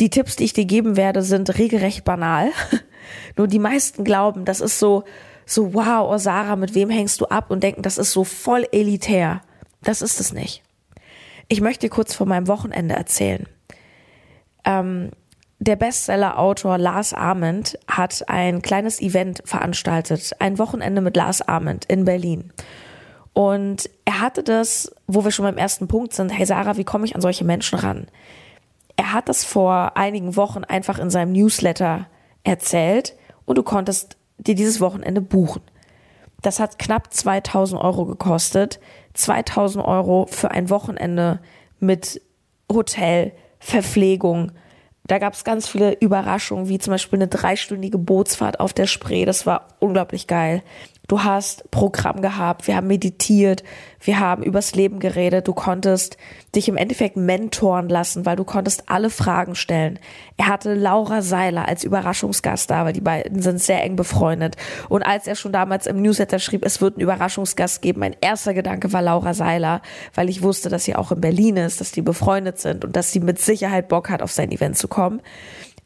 Die 0.00 0.10
Tipps, 0.10 0.36
die 0.36 0.44
ich 0.44 0.52
dir 0.52 0.64
geben 0.64 0.96
werde, 0.96 1.22
sind 1.22 1.58
regelrecht 1.58 2.04
banal. 2.04 2.50
Nur 3.36 3.48
die 3.48 3.58
meisten 3.58 4.04
glauben, 4.04 4.44
das 4.44 4.60
ist 4.60 4.78
so, 4.78 5.04
so 5.44 5.74
wow, 5.74 6.08
oh 6.10 6.18
Sarah, 6.18 6.56
mit 6.56 6.74
wem 6.74 6.90
hängst 6.90 7.20
du 7.20 7.26
ab 7.26 7.50
und 7.50 7.62
denken, 7.62 7.82
das 7.82 7.98
ist 7.98 8.12
so 8.12 8.24
voll 8.24 8.66
elitär. 8.70 9.40
Das 9.82 10.02
ist 10.02 10.20
es 10.20 10.32
nicht. 10.32 10.62
Ich 11.48 11.60
möchte 11.60 11.86
dir 11.86 11.90
kurz 11.90 12.14
von 12.14 12.28
meinem 12.28 12.46
Wochenende 12.46 12.94
erzählen. 12.94 13.46
Ähm, 14.64 15.10
der 15.60 15.76
Bestseller-Autor 15.76 16.78
Lars 16.78 17.14
Ament 17.14 17.78
hat 17.88 18.28
ein 18.28 18.62
kleines 18.62 19.00
Event 19.00 19.42
veranstaltet, 19.44 20.32
ein 20.38 20.58
Wochenende 20.58 21.00
mit 21.00 21.16
Lars 21.16 21.42
Ament 21.42 21.84
in 21.86 22.04
Berlin. 22.04 22.52
Und 23.32 23.90
er 24.04 24.20
hatte 24.20 24.42
das, 24.42 24.92
wo 25.06 25.24
wir 25.24 25.30
schon 25.30 25.44
beim 25.44 25.58
ersten 25.58 25.88
Punkt 25.88 26.12
sind, 26.12 26.30
hey 26.30 26.46
Sarah, 26.46 26.76
wie 26.76 26.84
komme 26.84 27.06
ich 27.06 27.14
an 27.14 27.20
solche 27.20 27.44
Menschen 27.44 27.78
ran? 27.78 28.06
Er 28.98 29.12
hat 29.12 29.28
das 29.28 29.44
vor 29.44 29.96
einigen 29.96 30.34
Wochen 30.34 30.64
einfach 30.64 30.98
in 30.98 31.08
seinem 31.08 31.30
Newsletter 31.30 32.08
erzählt 32.42 33.14
und 33.44 33.56
du 33.56 33.62
konntest 33.62 34.16
dir 34.38 34.56
dieses 34.56 34.80
Wochenende 34.80 35.20
buchen. 35.20 35.62
Das 36.42 36.58
hat 36.58 36.80
knapp 36.80 37.14
2000 37.14 37.80
Euro 37.80 38.06
gekostet. 38.06 38.80
2000 39.14 39.84
Euro 39.84 40.26
für 40.28 40.50
ein 40.50 40.68
Wochenende 40.68 41.38
mit 41.78 42.20
Hotel, 42.72 43.32
Verpflegung. 43.60 44.50
Da 45.06 45.18
gab 45.18 45.34
es 45.34 45.44
ganz 45.44 45.68
viele 45.68 45.92
Überraschungen, 45.92 46.68
wie 46.68 46.80
zum 46.80 46.90
Beispiel 46.90 47.18
eine 47.18 47.28
dreistündige 47.28 47.98
Bootsfahrt 47.98 48.58
auf 48.58 48.72
der 48.72 48.88
Spree. 48.88 49.24
Das 49.24 49.46
war 49.46 49.68
unglaublich 49.78 50.26
geil. 50.26 50.64
Du 51.08 51.24
hast 51.24 51.70
Programm 51.70 52.20
gehabt, 52.20 52.66
wir 52.66 52.76
haben 52.76 52.86
meditiert, 52.86 53.64
wir 53.98 54.20
haben 54.20 54.42
übers 54.42 54.74
Leben 54.74 54.98
geredet, 55.00 55.48
du 55.48 55.54
konntest 55.54 56.18
dich 56.54 56.68
im 56.68 56.76
Endeffekt 56.76 57.16
mentoren 57.16 57.88
lassen, 57.88 58.26
weil 58.26 58.36
du 58.36 58.44
konntest 58.44 58.90
alle 58.90 59.08
Fragen 59.08 59.54
stellen. 59.54 59.98
Er 60.36 60.48
hatte 60.48 60.74
Laura 60.74 61.22
Seiler 61.22 61.66
als 61.66 61.82
Überraschungsgast 61.82 62.70
da, 62.70 62.84
weil 62.84 62.92
die 62.92 63.00
beiden 63.00 63.40
sind 63.40 63.58
sehr 63.58 63.82
eng 63.82 63.96
befreundet. 63.96 64.56
Und 64.90 65.02
als 65.02 65.26
er 65.26 65.34
schon 65.34 65.50
damals 65.50 65.86
im 65.86 66.02
Newsletter 66.02 66.38
schrieb, 66.38 66.62
es 66.62 66.82
wird 66.82 66.96
einen 66.96 67.04
Überraschungsgast 67.04 67.80
geben, 67.80 68.00
mein 68.00 68.16
erster 68.20 68.52
Gedanke 68.52 68.92
war 68.92 69.00
Laura 69.00 69.32
Seiler, 69.32 69.80
weil 70.14 70.28
ich 70.28 70.42
wusste, 70.42 70.68
dass 70.68 70.84
sie 70.84 70.94
auch 70.94 71.10
in 71.10 71.22
Berlin 71.22 71.56
ist, 71.56 71.80
dass 71.80 71.90
die 71.90 72.02
befreundet 72.02 72.58
sind 72.58 72.84
und 72.84 72.94
dass 72.96 73.12
sie 73.12 73.20
mit 73.20 73.40
Sicherheit 73.40 73.88
Bock 73.88 74.10
hat, 74.10 74.20
auf 74.20 74.32
sein 74.32 74.52
Event 74.52 74.76
zu 74.76 74.88
kommen 74.88 75.22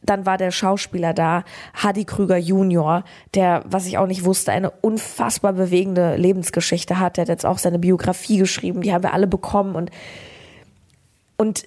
dann 0.03 0.27
war 0.27 0.37
der 0.37 0.51
Schauspieler 0.51 1.15
da, 1.15 1.45
Hadi 1.75 2.05
Krüger 2.05 2.37
Junior, 2.37 3.05
der, 3.35 3.63
was 3.67 3.87
ich 3.87 3.99
auch 3.99 4.07
nicht 4.07 4.25
wusste, 4.25 4.53
eine 4.53 4.71
unfassbar 4.71 5.53
bewegende 5.53 6.17
Lebensgeschichte 6.17 6.99
hat. 6.99 7.17
Der 7.17 7.23
hat 7.23 7.29
jetzt 7.29 7.47
auch 7.47 7.59
seine 7.59 7.79
Biografie 7.79 8.39
geschrieben, 8.39 8.83
die 8.83 8.93
haben 8.93 9.05
wir 9.05 9.15
alle 9.15 9.27
bekommen 9.27 9.75
und, 9.77 9.91
und 11.37 11.65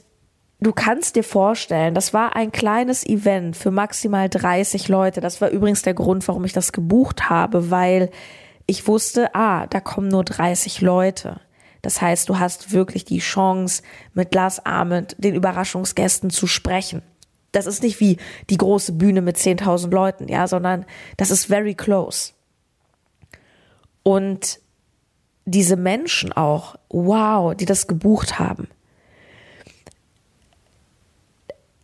du 0.59 0.73
kannst 0.73 1.15
dir 1.15 1.23
vorstellen, 1.23 1.93
das 1.93 2.13
war 2.13 2.35
ein 2.35 2.51
kleines 2.51 3.05
Event 3.05 3.55
für 3.55 3.71
maximal 3.71 4.29
30 4.29 4.89
Leute. 4.89 5.21
Das 5.21 5.39
war 5.41 5.49
übrigens 5.49 5.81
der 5.81 5.93
Grund, 5.93 6.27
warum 6.27 6.43
ich 6.43 6.53
das 6.53 6.71
gebucht 6.71 7.29
habe, 7.29 7.71
weil 7.71 8.09
ich 8.67 8.87
wusste, 8.87 9.33
ah, 9.33 9.67
da 9.67 9.79
kommen 9.79 10.07
nur 10.07 10.23
30 10.23 10.81
Leute. 10.81 11.39
Das 11.81 12.01
heißt, 12.01 12.27
du 12.29 12.39
hast 12.39 12.71
wirklich 12.71 13.05
die 13.05 13.19
Chance, 13.19 13.83
mit 14.13 14.33
Lars 14.33 14.65
Ahmed, 14.65 15.15
den 15.19 15.35
Überraschungsgästen 15.35 16.31
zu 16.31 16.47
sprechen 16.47 17.03
das 17.55 17.65
ist 17.65 17.83
nicht 17.83 17.99
wie 17.99 18.17
die 18.49 18.57
große 18.57 18.93
Bühne 18.93 19.21
mit 19.21 19.37
10.000 19.37 19.89
Leuten, 19.91 20.27
ja, 20.27 20.47
sondern 20.47 20.85
das 21.17 21.31
ist 21.31 21.45
very 21.45 21.73
close. 21.73 22.33
Und 24.03 24.59
diese 25.45 25.77
Menschen 25.77 26.33
auch, 26.33 26.75
wow, 26.89 27.55
die 27.55 27.65
das 27.65 27.87
gebucht 27.87 28.39
haben. 28.39 28.67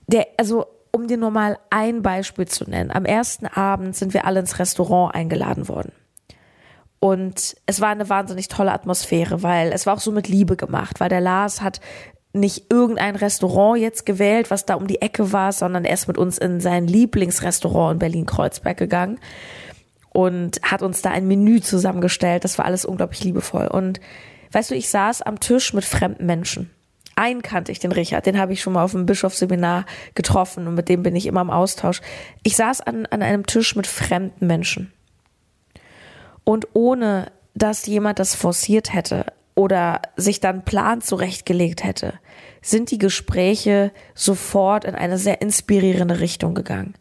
Der, 0.08 0.28
also, 0.38 0.66
um 0.92 1.08
dir 1.08 1.18
nur 1.18 1.32
mal 1.32 1.58
ein 1.70 2.01
Beispiel 2.01 2.48
zu 2.48 2.70
nennen. 2.70 2.92
Am 2.92 3.06
ersten 3.06 3.48
Abend 3.48 3.96
sind 3.96 4.13
wir 4.13 4.25
alle 4.25 4.42
ins 4.42 4.60
Restaurant 4.60 5.16
eingeladen 5.16 5.70
worden. 5.70 5.94
Und 7.00 7.56
es 7.66 7.82
war 7.82 7.90
eine 7.90 8.10
wahnsinnig 8.10 8.48
tolle 8.48 8.74
Atmosphäre, 8.74 9.42
weil 9.42 9.72
es 9.72 9.86
war 9.86 9.96
auch 9.96 10.01
so 10.01 10.12
mit 10.12 10.28
Liebe 10.28 10.56
gemacht, 10.56 11.00
weil 11.00 11.10
der 11.10 11.22
Lars 11.22 11.62
hat 11.62 11.80
nicht 12.33 12.71
irgendein 12.71 13.15
Restaurant 13.15 13.79
jetzt 13.79 14.05
gewählt, 14.05 14.51
was 14.51 14.65
da 14.65 14.75
um 14.75 14.88
die 14.88 15.01
Ecke 15.01 15.33
war, 15.33 15.51
sondern 15.51 15.85
er 15.85 15.93
ist 15.93 16.07
mit 16.07 16.17
uns 16.17 16.38
in 16.38 16.59
sein 16.61 16.88
Lieblingsrestaurant 16.88 17.93
in 17.93 18.00
Berlin-Kreuzberg 18.00 18.77
gegangen 18.77 19.19
und 20.13 20.61
hat 20.63 20.81
uns 20.81 21.01
da 21.01 21.11
ein 21.11 21.27
Menü 21.27 21.61
zusammengestellt. 21.61 22.43
Das 22.43 22.57
war 22.57 22.65
alles 22.65 22.85
unglaublich 22.85 23.23
liebevoll. 23.23 23.67
Und 23.67 24.00
weißt 24.51 24.71
du, 24.71 24.75
ich 24.75 24.89
saß 24.89 25.21
am 25.21 25.39
Tisch 25.39 25.73
mit 25.73 25.85
fremden 25.85 26.25
Menschen. 26.25 26.69
Einen 27.15 27.41
kannte 27.41 27.71
ich, 27.71 27.79
den 27.79 27.91
Richard, 27.91 28.25
den 28.25 28.39
habe 28.39 28.53
ich 28.53 28.61
schon 28.61 28.73
mal 28.73 28.83
auf 28.83 28.93
dem 28.93 29.05
Bischofsseminar 29.05 29.85
getroffen 30.15 30.67
und 30.67 30.75
mit 30.75 30.88
dem 30.88 31.03
bin 31.03 31.15
ich 31.15 31.27
immer 31.27 31.41
im 31.41 31.50
Austausch. 31.50 32.01
Ich 32.43 32.55
saß 32.55 32.81
an, 32.81 33.05
an 33.05 33.21
einem 33.21 33.45
Tisch 33.45 33.75
mit 33.75 33.88
fremden 33.88 34.47
Menschen. 34.47 34.91
Und 36.43 36.67
ohne 36.73 37.31
dass 37.53 37.85
jemand 37.85 38.19
das 38.19 38.33
forciert 38.33 38.93
hätte, 38.93 39.25
oder 39.55 40.01
sich 40.15 40.39
dann 40.39 40.63
Plan 40.63 41.01
zurechtgelegt 41.01 41.84
hätte, 41.84 42.13
sind 42.62 42.91
die 42.91 42.98
Gespräche 42.98 43.91
sofort 44.13 44.86
in 44.86 44.96
eine 44.96 45.17
sehr 45.17 45.41
inspirierende 45.41 46.20
Richtung 46.20 46.53
gegangen. 46.53 46.96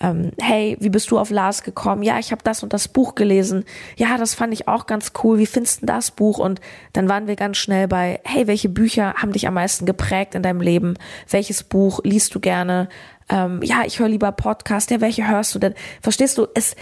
Ähm, 0.00 0.30
hey, 0.40 0.76
wie 0.78 0.90
bist 0.90 1.10
du 1.10 1.18
auf 1.18 1.30
Lars 1.30 1.64
gekommen? 1.64 2.02
Ja, 2.02 2.18
ich 2.20 2.30
habe 2.30 2.42
das 2.44 2.62
und 2.62 2.72
das 2.72 2.86
Buch 2.86 3.16
gelesen. 3.16 3.64
Ja, 3.96 4.16
das 4.16 4.34
fand 4.34 4.52
ich 4.52 4.68
auch 4.68 4.86
ganz 4.86 5.12
cool. 5.22 5.38
Wie 5.38 5.46
findest 5.46 5.82
du 5.82 5.86
das 5.86 6.12
Buch? 6.12 6.38
Und 6.38 6.60
dann 6.92 7.08
waren 7.08 7.26
wir 7.26 7.34
ganz 7.34 7.56
schnell 7.56 7.88
bei, 7.88 8.20
hey, 8.24 8.46
welche 8.46 8.68
Bücher 8.68 9.14
haben 9.14 9.32
dich 9.32 9.48
am 9.48 9.54
meisten 9.54 9.86
geprägt 9.86 10.36
in 10.36 10.42
deinem 10.42 10.60
Leben? 10.60 10.94
Welches 11.28 11.64
Buch 11.64 12.00
liest 12.04 12.34
du 12.34 12.40
gerne? 12.40 12.88
Ähm, 13.28 13.60
ja, 13.62 13.82
ich 13.84 13.98
höre 13.98 14.08
lieber 14.08 14.30
Podcast. 14.30 14.90
Ja, 14.92 15.00
welche 15.00 15.26
hörst 15.26 15.54
du 15.56 15.58
denn? 15.58 15.74
Verstehst 16.00 16.38
du? 16.38 16.46
Es, 16.54 16.76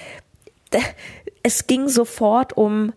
es 1.42 1.66
ging 1.66 1.88
sofort 1.88 2.54
um 2.56 2.92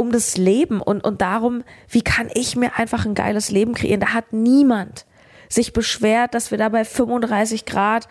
um 0.00 0.10
das 0.12 0.38
Leben 0.38 0.80
und, 0.80 1.04
und 1.04 1.20
darum, 1.20 1.62
wie 1.88 2.00
kann 2.00 2.30
ich 2.34 2.56
mir 2.56 2.78
einfach 2.78 3.04
ein 3.04 3.14
geiles 3.14 3.50
Leben 3.50 3.74
kreieren. 3.74 4.00
Da 4.00 4.14
hat 4.14 4.32
niemand 4.32 5.04
sich 5.50 5.74
beschwert, 5.74 6.34
dass 6.34 6.50
wir 6.50 6.58
da 6.58 6.70
bei 6.70 6.86
35 6.86 7.66
Grad 7.66 8.08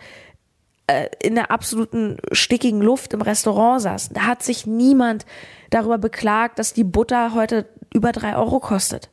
äh, 0.86 1.08
in 1.20 1.34
der 1.34 1.50
absoluten 1.50 2.18
stickigen 2.30 2.80
Luft 2.80 3.12
im 3.12 3.22
Restaurant 3.22 3.82
saßen. 3.82 4.14
Da 4.14 4.22
hat 4.22 4.42
sich 4.42 4.66
niemand 4.66 5.26
darüber 5.70 5.98
beklagt, 5.98 6.60
dass 6.60 6.72
die 6.72 6.84
Butter 6.84 7.34
heute 7.34 7.66
über 7.92 8.12
drei 8.12 8.36
Euro 8.36 8.60
kostet. 8.60 9.10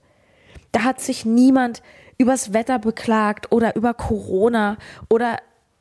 Da 0.72 0.84
hat 0.84 1.02
sich 1.02 1.26
niemand 1.26 1.82
übers 2.20 2.54
Wetter 2.54 2.78
beklagt 2.78 3.52
oder 3.52 3.76
über 3.76 3.96
Corona 3.96 4.78
oder, 5.10 5.38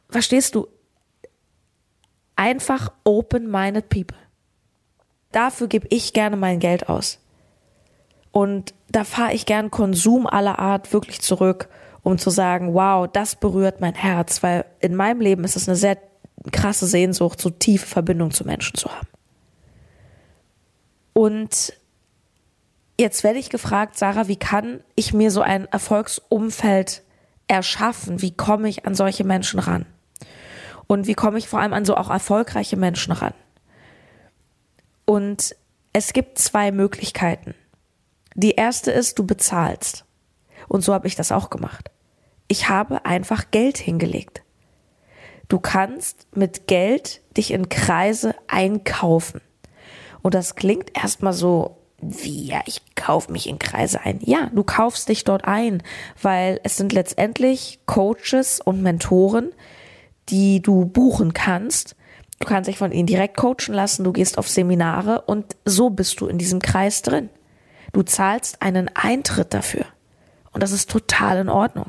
verstehst 0.08 0.54
du, 0.54 0.66
einfach 2.36 2.90
open-minded 3.04 3.90
people 3.90 4.25
dafür 5.36 5.68
gebe 5.68 5.86
ich 5.90 6.14
gerne 6.14 6.36
mein 6.36 6.60
Geld 6.60 6.88
aus. 6.88 7.18
Und 8.32 8.74
da 8.88 9.04
fahre 9.04 9.34
ich 9.34 9.46
gern 9.46 9.70
Konsum 9.70 10.26
aller 10.26 10.58
Art 10.58 10.92
wirklich 10.92 11.20
zurück, 11.20 11.68
um 12.02 12.18
zu 12.18 12.30
sagen, 12.30 12.74
wow, 12.74 13.08
das 13.10 13.36
berührt 13.36 13.80
mein 13.80 13.94
Herz, 13.94 14.42
weil 14.42 14.64
in 14.80 14.94
meinem 14.94 15.20
Leben 15.20 15.44
ist 15.44 15.56
es 15.56 15.68
eine 15.68 15.76
sehr 15.76 15.98
krasse 16.52 16.86
Sehnsucht, 16.86 17.40
so 17.40 17.50
tiefe 17.50 17.86
Verbindung 17.86 18.30
zu 18.30 18.44
Menschen 18.44 18.76
zu 18.76 18.88
haben. 18.88 19.08
Und 21.12 21.72
jetzt 22.98 23.24
werde 23.24 23.38
ich 23.38 23.50
gefragt, 23.50 23.98
Sarah, 23.98 24.28
wie 24.28 24.36
kann 24.36 24.80
ich 24.94 25.12
mir 25.12 25.30
so 25.30 25.40
ein 25.40 25.66
Erfolgsumfeld 25.66 27.02
erschaffen? 27.48 28.22
Wie 28.22 28.32
komme 28.32 28.68
ich 28.68 28.86
an 28.86 28.94
solche 28.94 29.24
Menschen 29.24 29.60
ran? 29.60 29.86
Und 30.86 31.06
wie 31.06 31.14
komme 31.14 31.38
ich 31.38 31.48
vor 31.48 31.60
allem 31.60 31.72
an 31.72 31.84
so 31.84 31.96
auch 31.96 32.10
erfolgreiche 32.10 32.76
Menschen 32.76 33.12
ran? 33.12 33.34
Und 35.06 35.56
es 35.94 36.12
gibt 36.12 36.38
zwei 36.38 36.72
Möglichkeiten. 36.72 37.54
Die 38.34 38.50
erste 38.50 38.90
ist, 38.90 39.18
du 39.18 39.24
bezahlst. 39.24 40.04
Und 40.68 40.82
so 40.82 40.92
habe 40.92 41.06
ich 41.06 41.16
das 41.16 41.32
auch 41.32 41.48
gemacht. 41.48 41.90
Ich 42.48 42.68
habe 42.68 43.06
einfach 43.06 43.50
Geld 43.50 43.78
hingelegt. 43.78 44.42
Du 45.48 45.58
kannst 45.58 46.26
mit 46.36 46.66
Geld 46.66 47.22
dich 47.36 47.52
in 47.52 47.68
Kreise 47.68 48.34
einkaufen. 48.48 49.40
Und 50.22 50.34
das 50.34 50.56
klingt 50.56 50.96
erstmal 50.96 51.32
so, 51.32 51.78
wie, 51.98 52.48
ja, 52.48 52.60
ich 52.66 52.82
kaufe 52.94 53.32
mich 53.32 53.48
in 53.48 53.58
Kreise 53.58 54.00
ein. 54.00 54.20
Ja, 54.22 54.50
du 54.52 54.64
kaufst 54.64 55.08
dich 55.08 55.24
dort 55.24 55.44
ein, 55.44 55.82
weil 56.20 56.60
es 56.62 56.76
sind 56.76 56.92
letztendlich 56.92 57.80
Coaches 57.86 58.60
und 58.60 58.82
Mentoren, 58.82 59.52
die 60.28 60.60
du 60.60 60.84
buchen 60.84 61.32
kannst 61.32 61.96
Du 62.38 62.46
kannst 62.46 62.68
dich 62.68 62.78
von 62.78 62.92
ihnen 62.92 63.06
direkt 63.06 63.36
coachen 63.36 63.74
lassen, 63.74 64.04
du 64.04 64.12
gehst 64.12 64.38
auf 64.38 64.48
Seminare 64.48 65.22
und 65.22 65.56
so 65.64 65.90
bist 65.90 66.20
du 66.20 66.26
in 66.26 66.38
diesem 66.38 66.60
Kreis 66.60 67.02
drin. 67.02 67.30
Du 67.92 68.02
zahlst 68.02 68.60
einen 68.60 68.90
Eintritt 68.94 69.54
dafür. 69.54 69.86
Und 70.52 70.62
das 70.62 70.72
ist 70.72 70.90
total 70.90 71.38
in 71.38 71.48
Ordnung. 71.48 71.86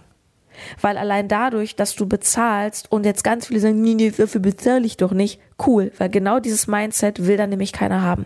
Weil 0.82 0.98
allein 0.98 1.28
dadurch, 1.28 1.76
dass 1.76 1.96
du 1.96 2.08
bezahlst 2.08 2.92
und 2.92 3.06
jetzt 3.06 3.24
ganz 3.24 3.48
viele 3.48 3.60
sagen, 3.60 3.82
nee, 3.82 3.94
nee, 3.94 4.12
dafür 4.12 4.42
bezahle 4.42 4.86
ich 4.86 4.98
doch 4.98 5.12
nicht, 5.12 5.40
cool, 5.66 5.92
weil 5.98 6.10
genau 6.10 6.40
dieses 6.40 6.68
Mindset 6.68 7.28
will 7.28 7.38
dann 7.38 7.50
nämlich 7.50 7.74
keiner 7.74 8.02
haben. 8.02 8.26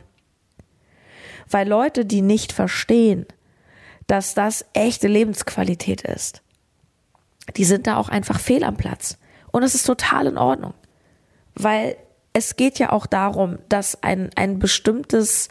Weil 1.49 1.67
Leute, 1.67 2.05
die 2.05 2.21
nicht 2.21 2.53
verstehen, 2.53 3.25
dass 4.07 4.33
das 4.33 4.65
echte 4.73 5.07
Lebensqualität 5.07 6.01
ist, 6.01 6.41
die 7.57 7.65
sind 7.65 7.87
da 7.87 7.97
auch 7.97 8.09
einfach 8.09 8.39
fehl 8.39 8.63
am 8.63 8.77
Platz. 8.77 9.17
Und 9.51 9.61
das 9.61 9.75
ist 9.75 9.85
total 9.85 10.27
in 10.27 10.37
Ordnung. 10.37 10.73
Weil 11.55 11.97
es 12.33 12.55
geht 12.55 12.79
ja 12.79 12.91
auch 12.91 13.05
darum, 13.05 13.59
dass 13.69 14.01
ein, 14.03 14.29
ein 14.35 14.59
bestimmtes, 14.59 15.49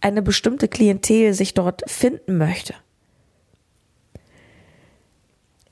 eine 0.00 0.22
bestimmte 0.22 0.68
Klientel 0.68 1.32
sich 1.32 1.54
dort 1.54 1.88
finden 1.90 2.38
möchte. 2.38 2.74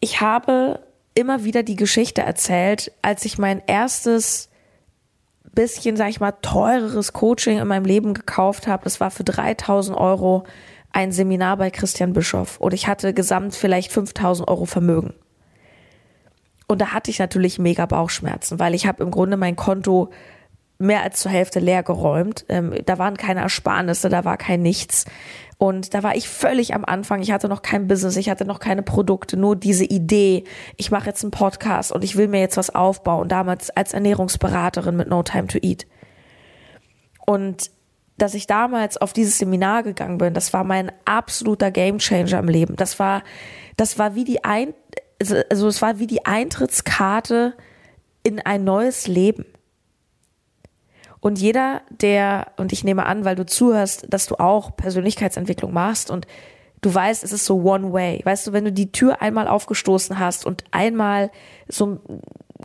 Ich 0.00 0.20
habe 0.20 0.80
immer 1.14 1.44
wieder 1.44 1.62
die 1.62 1.76
Geschichte 1.76 2.22
erzählt, 2.22 2.92
als 3.02 3.24
ich 3.24 3.38
mein 3.38 3.62
erstes 3.66 4.50
bisschen, 5.56 5.96
sag 5.96 6.10
ich 6.10 6.20
mal, 6.20 6.32
teureres 6.42 7.12
Coaching 7.12 7.58
in 7.58 7.66
meinem 7.66 7.86
Leben 7.86 8.14
gekauft 8.14 8.68
habe. 8.68 8.84
Das 8.84 9.00
war 9.00 9.10
für 9.10 9.24
3000 9.24 9.96
Euro 9.96 10.44
ein 10.92 11.10
Seminar 11.12 11.56
bei 11.56 11.70
Christian 11.70 12.12
Bischoff 12.12 12.60
und 12.60 12.72
ich 12.72 12.86
hatte 12.86 13.12
gesamt 13.12 13.54
vielleicht 13.54 13.90
5000 13.90 14.48
Euro 14.48 14.66
Vermögen. 14.66 15.14
Und 16.68 16.80
da 16.80 16.92
hatte 16.92 17.10
ich 17.10 17.18
natürlich 17.18 17.58
mega 17.58 17.86
Bauchschmerzen, 17.86 18.58
weil 18.58 18.74
ich 18.74 18.86
habe 18.86 19.02
im 19.02 19.10
Grunde 19.10 19.36
mein 19.36 19.56
Konto 19.56 20.10
mehr 20.78 21.02
als 21.02 21.20
zur 21.20 21.30
Hälfte 21.30 21.60
leer 21.60 21.82
geräumt. 21.82 22.44
Ähm, 22.48 22.74
da 22.84 22.98
waren 22.98 23.16
keine 23.16 23.40
Ersparnisse, 23.40 24.08
da 24.08 24.24
war 24.24 24.36
kein 24.36 24.62
Nichts. 24.62 25.04
Und 25.58 25.94
da 25.94 26.02
war 26.02 26.14
ich 26.14 26.28
völlig 26.28 26.74
am 26.74 26.84
Anfang. 26.84 27.22
Ich 27.22 27.32
hatte 27.32 27.48
noch 27.48 27.62
kein 27.62 27.88
Business, 27.88 28.16
ich 28.16 28.28
hatte 28.28 28.44
noch 28.44 28.60
keine 28.60 28.82
Produkte, 28.82 29.38
nur 29.38 29.56
diese 29.56 29.84
Idee. 29.84 30.44
Ich 30.76 30.90
mache 30.90 31.06
jetzt 31.06 31.24
einen 31.24 31.30
Podcast 31.30 31.92
und 31.92 32.04
ich 32.04 32.16
will 32.16 32.28
mir 32.28 32.40
jetzt 32.40 32.58
was 32.58 32.74
aufbauen. 32.74 33.28
Damals 33.28 33.70
als 33.70 33.94
Ernährungsberaterin 33.94 34.96
mit 34.96 35.08
No 35.08 35.22
Time 35.22 35.46
to 35.46 35.58
Eat. 35.62 35.86
Und 37.24 37.70
dass 38.18 38.34
ich 38.34 38.46
damals 38.46 38.96
auf 38.96 39.12
dieses 39.12 39.38
Seminar 39.38 39.82
gegangen 39.82 40.18
bin, 40.18 40.34
das 40.34 40.52
war 40.52 40.64
mein 40.64 40.92
absoluter 41.04 41.70
Gamechanger 41.70 42.38
im 42.38 42.48
Leben. 42.48 42.76
Das 42.76 42.98
war, 42.98 43.22
das 43.76 43.98
war 43.98 44.14
wie 44.14 44.24
die 44.24 44.44
ein, 44.44 44.74
also 45.50 45.68
es 45.68 45.82
war 45.82 45.98
wie 45.98 46.06
die 46.06 46.24
Eintrittskarte 46.24 47.54
in 48.22 48.40
ein 48.40 48.64
neues 48.64 49.06
Leben. 49.06 49.46
Und 51.26 51.40
jeder, 51.40 51.82
der, 51.90 52.52
und 52.56 52.72
ich 52.72 52.84
nehme 52.84 53.04
an, 53.04 53.24
weil 53.24 53.34
du 53.34 53.44
zuhörst, 53.44 54.06
dass 54.10 54.26
du 54.26 54.36
auch 54.36 54.76
Persönlichkeitsentwicklung 54.76 55.72
machst 55.72 56.08
und 56.08 56.24
du 56.82 56.94
weißt, 56.94 57.24
es 57.24 57.32
ist 57.32 57.46
so 57.46 57.64
one 57.64 57.92
way. 57.92 58.20
Weißt 58.22 58.46
du, 58.46 58.52
wenn 58.52 58.64
du 58.64 58.70
die 58.70 58.92
Tür 58.92 59.20
einmal 59.20 59.48
aufgestoßen 59.48 60.20
hast 60.20 60.46
und 60.46 60.62
einmal 60.70 61.32
so, 61.66 61.98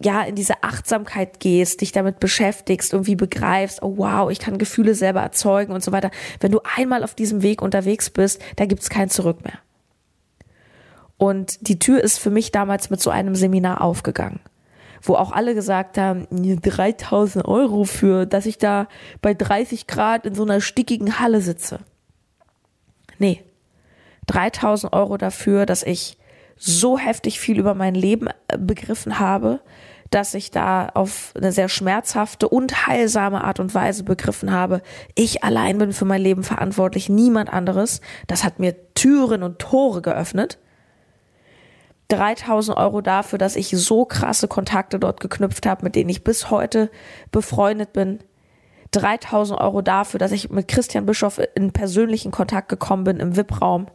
ja, 0.04 0.22
in 0.22 0.36
diese 0.36 0.62
Achtsamkeit 0.62 1.40
gehst, 1.40 1.82
dich 1.82 1.92
damit 1.92 2.20
beschäftigst, 2.20 2.94
irgendwie 2.94 3.16
begreifst, 3.16 3.82
oh 3.82 3.98
wow, 3.98 4.30
ich 4.30 4.38
kann 4.38 4.60
Gefühle 4.60 4.94
selber 4.94 5.22
erzeugen 5.22 5.74
und 5.74 5.84
so 5.84 5.92
weiter. 5.92 6.12
Wenn 6.40 6.52
du 6.52 6.60
einmal 6.78 7.04
auf 7.04 7.16
diesem 7.16 7.42
Weg 7.42 7.64
unterwegs 7.64 8.12
bist, 8.12 8.44
da 8.58 8.68
gibt's 8.68 8.92
kein 8.92 9.10
Zurück 9.10 9.44
mehr. 9.44 9.58
Und 11.18 11.68
die 11.68 11.80
Tür 11.80 12.00
ist 12.00 12.20
für 12.20 12.30
mich 12.30 12.52
damals 12.52 12.92
mit 12.92 13.02
so 13.02 13.10
einem 13.10 13.34
Seminar 13.34 13.82
aufgegangen 13.82 14.40
wo 15.02 15.16
auch 15.16 15.32
alle 15.32 15.56
gesagt 15.56 15.98
haben, 15.98 16.28
3000 16.32 17.46
Euro 17.46 17.84
für, 17.84 18.26
dass 18.26 18.46
ich 18.46 18.58
da 18.58 18.88
bei 19.22 19.34
30 19.34 19.88
Grad 19.88 20.26
in 20.26 20.36
so 20.36 20.44
einer 20.44 20.62
stickigen 20.62 21.20
Halle 21.20 21.42
sitze. 21.42 21.80
Nee, 23.18 23.44
3000 24.28 24.94
Euro 24.94 25.18
dafür, 25.18 25.66
dass 25.66 25.84
ich 25.84 26.18
so 26.56 26.98
heftig 26.98 27.40
viel 27.40 27.60
über 27.60 27.74
mein 27.74 27.96
Leben 27.96 28.28
äh, 28.28 28.58
begriffen 28.58 29.20
habe, 29.20 29.62
dass 30.12 30.34
ich 30.34 30.52
da 30.52 30.90
auf 30.94 31.32
eine 31.36 31.52
sehr 31.52 31.70
schmerzhafte 31.70 32.48
und 32.48 32.86
heilsame 32.86 33.44
Art 33.44 33.60
und 33.60 33.74
Weise 33.74 34.04
begriffen 34.04 34.52
habe, 34.52 34.82
ich 35.16 35.44
allein 35.44 35.78
bin 35.78 35.94
für 35.94 36.06
mein 36.06 36.22
Leben 36.22 36.44
verantwortlich, 36.44 37.10
niemand 37.10 37.52
anderes. 37.52 38.02
Das 38.28 38.44
hat 38.44 38.60
mir 38.60 38.94
Türen 38.94 39.42
und 39.42 39.60
Tore 39.60 40.02
geöffnet. 40.02 40.60
3000 42.12 42.78
Euro 42.78 43.02
dafür, 43.02 43.40
dass 43.40 43.56
ich 43.56 43.70
so 43.70 44.06
krasse 44.06 44.48
Kontakte 44.48 45.00
dort 45.00 45.20
geknüpft 45.20 45.66
habe, 45.66 45.84
mit 45.84 45.96
denen 45.96 46.10
ich 46.10 46.24
bis 46.24 46.50
heute 46.50 46.92
befreundet 47.32 47.94
bin. 47.94 48.20
3000 48.92 49.60
Euro 49.60 49.82
dafür, 49.82 50.20
dass 50.20 50.34
ich 50.34 50.50
mit 50.50 50.68
Christian 50.68 51.06
Bischof 51.06 51.40
in 51.56 51.72
persönlichen 51.72 52.32
Kontakt 52.32 52.68
gekommen 52.68 53.06
bin 53.06 53.20
im 53.20 53.38
VIP-Raum. 53.38 53.88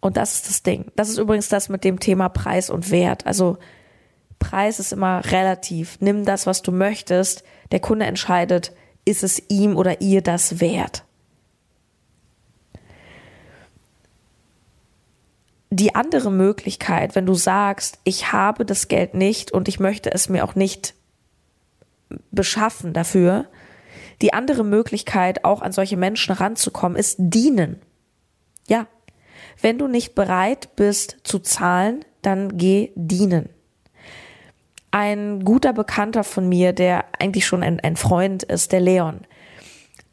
Und 0.00 0.18
das 0.18 0.34
ist 0.34 0.48
das 0.48 0.62
Ding. 0.62 0.92
Das 0.96 1.08
ist 1.08 1.16
übrigens 1.16 1.48
das 1.48 1.70
mit 1.70 1.82
dem 1.82 1.98
Thema 1.98 2.28
Preis 2.28 2.68
und 2.68 2.90
Wert. 2.90 3.26
Also 3.26 3.56
Preis 4.38 4.78
ist 4.78 4.92
immer 4.92 5.24
relativ. 5.30 5.96
Nimm 6.00 6.26
das, 6.26 6.46
was 6.46 6.60
du 6.60 6.72
möchtest. 6.72 7.42
Der 7.72 7.80
Kunde 7.80 8.04
entscheidet, 8.04 8.72
ist 9.06 9.22
es 9.24 9.42
ihm 9.48 9.76
oder 9.76 10.02
ihr 10.02 10.20
das 10.20 10.60
wert. 10.60 11.04
Die 15.74 15.96
andere 15.96 16.30
Möglichkeit, 16.30 17.16
wenn 17.16 17.26
du 17.26 17.34
sagst, 17.34 17.98
ich 18.04 18.32
habe 18.32 18.64
das 18.64 18.86
Geld 18.86 19.14
nicht 19.14 19.50
und 19.50 19.66
ich 19.66 19.80
möchte 19.80 20.12
es 20.12 20.28
mir 20.28 20.44
auch 20.44 20.54
nicht 20.54 20.94
beschaffen 22.30 22.92
dafür, 22.92 23.46
die 24.22 24.32
andere 24.32 24.62
Möglichkeit, 24.62 25.44
auch 25.44 25.62
an 25.62 25.72
solche 25.72 25.96
Menschen 25.96 26.32
ranzukommen, 26.32 26.96
ist 26.96 27.16
dienen. 27.18 27.80
Ja. 28.68 28.86
Wenn 29.60 29.78
du 29.78 29.88
nicht 29.88 30.14
bereit 30.14 30.76
bist 30.76 31.16
zu 31.24 31.40
zahlen, 31.40 32.04
dann 32.22 32.56
geh 32.56 32.92
dienen. 32.94 33.48
Ein 34.92 35.44
guter 35.44 35.72
Bekannter 35.72 36.22
von 36.22 36.48
mir, 36.48 36.72
der 36.72 37.04
eigentlich 37.18 37.46
schon 37.46 37.64
ein, 37.64 37.80
ein 37.80 37.96
Freund 37.96 38.44
ist, 38.44 38.70
der 38.70 38.80
Leon, 38.80 39.26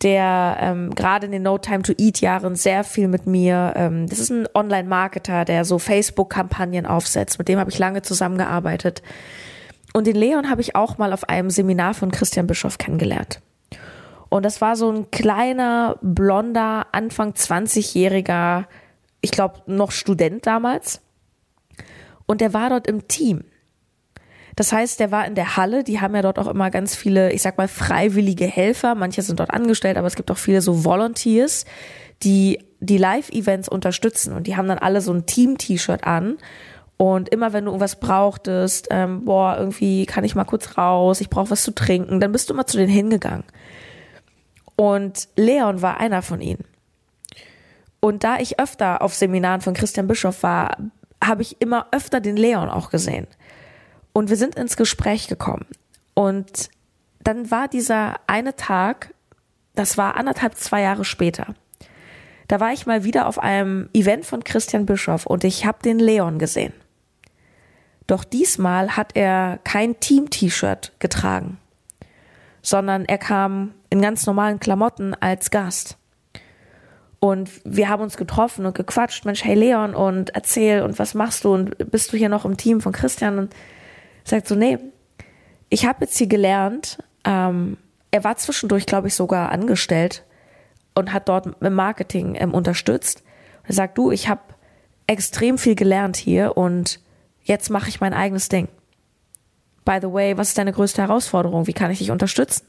der 0.03 0.57
ähm, 0.59 0.95
gerade 0.95 1.25
in 1.25 1.31
den 1.31 1.43
No 1.43 1.57
Time 1.57 1.83
to 1.83 1.93
Eat 1.97 2.21
Jahren 2.21 2.55
sehr 2.55 2.83
viel 2.83 3.07
mit 3.07 3.27
mir, 3.27 3.73
ähm, 3.75 4.07
das 4.07 4.19
ist 4.19 4.29
ein 4.29 4.47
Online-Marketer, 4.53 5.45
der 5.45 5.65
so 5.65 5.79
Facebook-Kampagnen 5.79 6.85
aufsetzt, 6.85 7.37
mit 7.39 7.47
dem 7.47 7.59
habe 7.59 7.69
ich 7.69 7.79
lange 7.79 8.01
zusammengearbeitet. 8.01 9.01
Und 9.93 10.07
den 10.07 10.15
Leon 10.15 10.49
habe 10.49 10.61
ich 10.61 10.75
auch 10.75 10.97
mal 10.97 11.13
auf 11.13 11.27
einem 11.29 11.49
Seminar 11.49 11.93
von 11.93 12.11
Christian 12.11 12.47
Bischoff 12.47 12.77
kennengelernt. 12.77 13.41
Und 14.29 14.45
das 14.45 14.61
war 14.61 14.77
so 14.77 14.89
ein 14.89 15.11
kleiner, 15.11 15.97
blonder, 16.01 16.87
Anfang 16.93 17.31
20-jähriger, 17.31 18.65
ich 19.19 19.31
glaube 19.31 19.61
noch 19.65 19.91
Student 19.91 20.47
damals. 20.47 21.01
Und 22.25 22.39
der 22.39 22.53
war 22.53 22.69
dort 22.69 22.87
im 22.87 23.09
Team. 23.09 23.43
Das 24.55 24.73
heißt, 24.73 24.99
der 24.99 25.11
war 25.11 25.25
in 25.25 25.35
der 25.35 25.57
Halle, 25.57 25.83
die 25.83 26.01
haben 26.01 26.15
ja 26.15 26.21
dort 26.21 26.39
auch 26.39 26.47
immer 26.47 26.69
ganz 26.69 26.95
viele, 26.95 27.31
ich 27.31 27.41
sag 27.41 27.57
mal, 27.57 27.67
freiwillige 27.67 28.45
Helfer. 28.45 28.95
Manche 28.95 29.21
sind 29.21 29.39
dort 29.39 29.51
angestellt, 29.51 29.97
aber 29.97 30.07
es 30.07 30.15
gibt 30.15 30.31
auch 30.31 30.37
viele 30.37 30.61
so 30.61 30.83
Volunteers, 30.83 31.65
die 32.23 32.59
die 32.79 32.97
Live-Events 32.97 33.69
unterstützen 33.69 34.33
und 34.33 34.47
die 34.47 34.57
haben 34.57 34.67
dann 34.67 34.79
alle 34.79 35.01
so 35.01 35.13
ein 35.13 35.25
Team-T-Shirt 35.25 36.03
an. 36.03 36.37
Und 36.97 37.29
immer 37.29 37.53
wenn 37.53 37.65
du 37.65 37.71
irgendwas 37.71 37.99
brauchtest, 37.99 38.87
ähm, 38.91 39.25
boah, 39.25 39.55
irgendwie 39.57 40.05
kann 40.05 40.23
ich 40.23 40.35
mal 40.35 40.45
kurz 40.45 40.77
raus, 40.77 41.21
ich 41.21 41.29
brauche 41.29 41.51
was 41.51 41.63
zu 41.63 41.73
trinken, 41.73 42.19
dann 42.19 42.31
bist 42.31 42.49
du 42.49 42.53
immer 42.53 42.67
zu 42.67 42.77
denen 42.77 42.91
hingegangen. 42.91 43.43
Und 44.75 45.27
Leon 45.35 45.81
war 45.81 45.99
einer 45.99 46.21
von 46.21 46.41
ihnen. 46.41 46.65
Und 47.99 48.23
da 48.23 48.39
ich 48.39 48.59
öfter 48.59 49.01
auf 49.01 49.13
Seminaren 49.13 49.61
von 49.61 49.73
Christian 49.73 50.07
Bischof 50.07 50.43
war, 50.43 50.77
habe 51.23 51.43
ich 51.43 51.61
immer 51.61 51.87
öfter 51.91 52.19
den 52.19 52.35
Leon 52.35 52.69
auch 52.69 52.89
gesehen. 52.89 53.27
Und 54.13 54.29
wir 54.29 54.37
sind 54.37 54.55
ins 54.55 54.77
Gespräch 54.77 55.27
gekommen. 55.27 55.65
Und 56.13 56.69
dann 57.23 57.51
war 57.51 57.67
dieser 57.67 58.19
eine 58.27 58.55
Tag, 58.55 59.13
das 59.75 59.97
war 59.97 60.15
anderthalb, 60.15 60.55
zwei 60.55 60.81
Jahre 60.81 61.05
später. 61.05 61.55
Da 62.47 62.59
war 62.59 62.73
ich 62.73 62.85
mal 62.85 63.03
wieder 63.05 63.27
auf 63.27 63.39
einem 63.39 63.89
Event 63.93 64.25
von 64.25 64.43
Christian 64.43 64.85
Bischoff 64.85 65.25
und 65.25 65.43
ich 65.45 65.65
habe 65.65 65.81
den 65.83 65.99
Leon 65.99 66.37
gesehen. 66.37 66.73
Doch 68.07 68.25
diesmal 68.25 68.97
hat 68.97 69.15
er 69.15 69.59
kein 69.63 69.99
Team-T-Shirt 70.01 70.91
getragen, 70.99 71.59
sondern 72.61 73.05
er 73.05 73.17
kam 73.17 73.73
in 73.89 74.01
ganz 74.01 74.25
normalen 74.25 74.59
Klamotten 74.59 75.13
als 75.13 75.49
Gast. 75.49 75.97
Und 77.19 77.49
wir 77.63 77.87
haben 77.87 78.03
uns 78.03 78.17
getroffen 78.17 78.65
und 78.65 78.75
gequatscht, 78.75 79.23
Mensch, 79.25 79.45
hey 79.45 79.55
Leon, 79.55 79.95
und 79.95 80.31
erzähl, 80.31 80.81
und 80.81 80.99
was 80.99 81.13
machst 81.13 81.45
du, 81.45 81.53
und 81.53 81.91
bist 81.91 82.11
du 82.11 82.17
hier 82.17 82.29
noch 82.29 82.43
im 82.43 82.57
Team 82.57 82.81
von 82.81 82.91
Christian? 82.91 83.37
Und 83.37 83.55
sagt 84.23 84.47
so, 84.47 84.55
nee, 84.55 84.77
ich 85.69 85.85
habe 85.85 86.05
jetzt 86.05 86.17
hier 86.17 86.27
gelernt, 86.27 86.97
ähm, 87.23 87.77
er 88.11 88.23
war 88.23 88.35
zwischendurch, 88.37 88.85
glaube 88.85 89.07
ich, 89.07 89.15
sogar 89.15 89.51
angestellt 89.51 90.25
und 90.95 91.13
hat 91.13 91.29
dort 91.29 91.47
im 91.61 91.73
Marketing 91.73 92.35
ähm, 92.35 92.53
unterstützt. 92.53 93.23
er 93.63 93.73
sagt, 93.73 93.97
du, 93.97 94.11
ich 94.11 94.27
habe 94.27 94.41
extrem 95.07 95.57
viel 95.57 95.75
gelernt 95.75 96.17
hier 96.17 96.57
und 96.57 96.99
jetzt 97.43 97.69
mache 97.69 97.89
ich 97.89 98.01
mein 98.01 98.13
eigenes 98.13 98.49
Ding. 98.49 98.67
By 99.85 99.99
the 100.01 100.11
way, 100.11 100.37
was 100.37 100.49
ist 100.49 100.57
deine 100.57 100.73
größte 100.73 101.01
Herausforderung? 101.01 101.67
Wie 101.67 101.73
kann 101.73 101.91
ich 101.91 101.99
dich 101.99 102.11
unterstützen? 102.11 102.65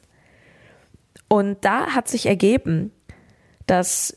Und 1.29 1.65
da 1.65 1.89
hat 1.89 2.09
sich 2.09 2.27
ergeben, 2.27 2.93
dass 3.67 4.17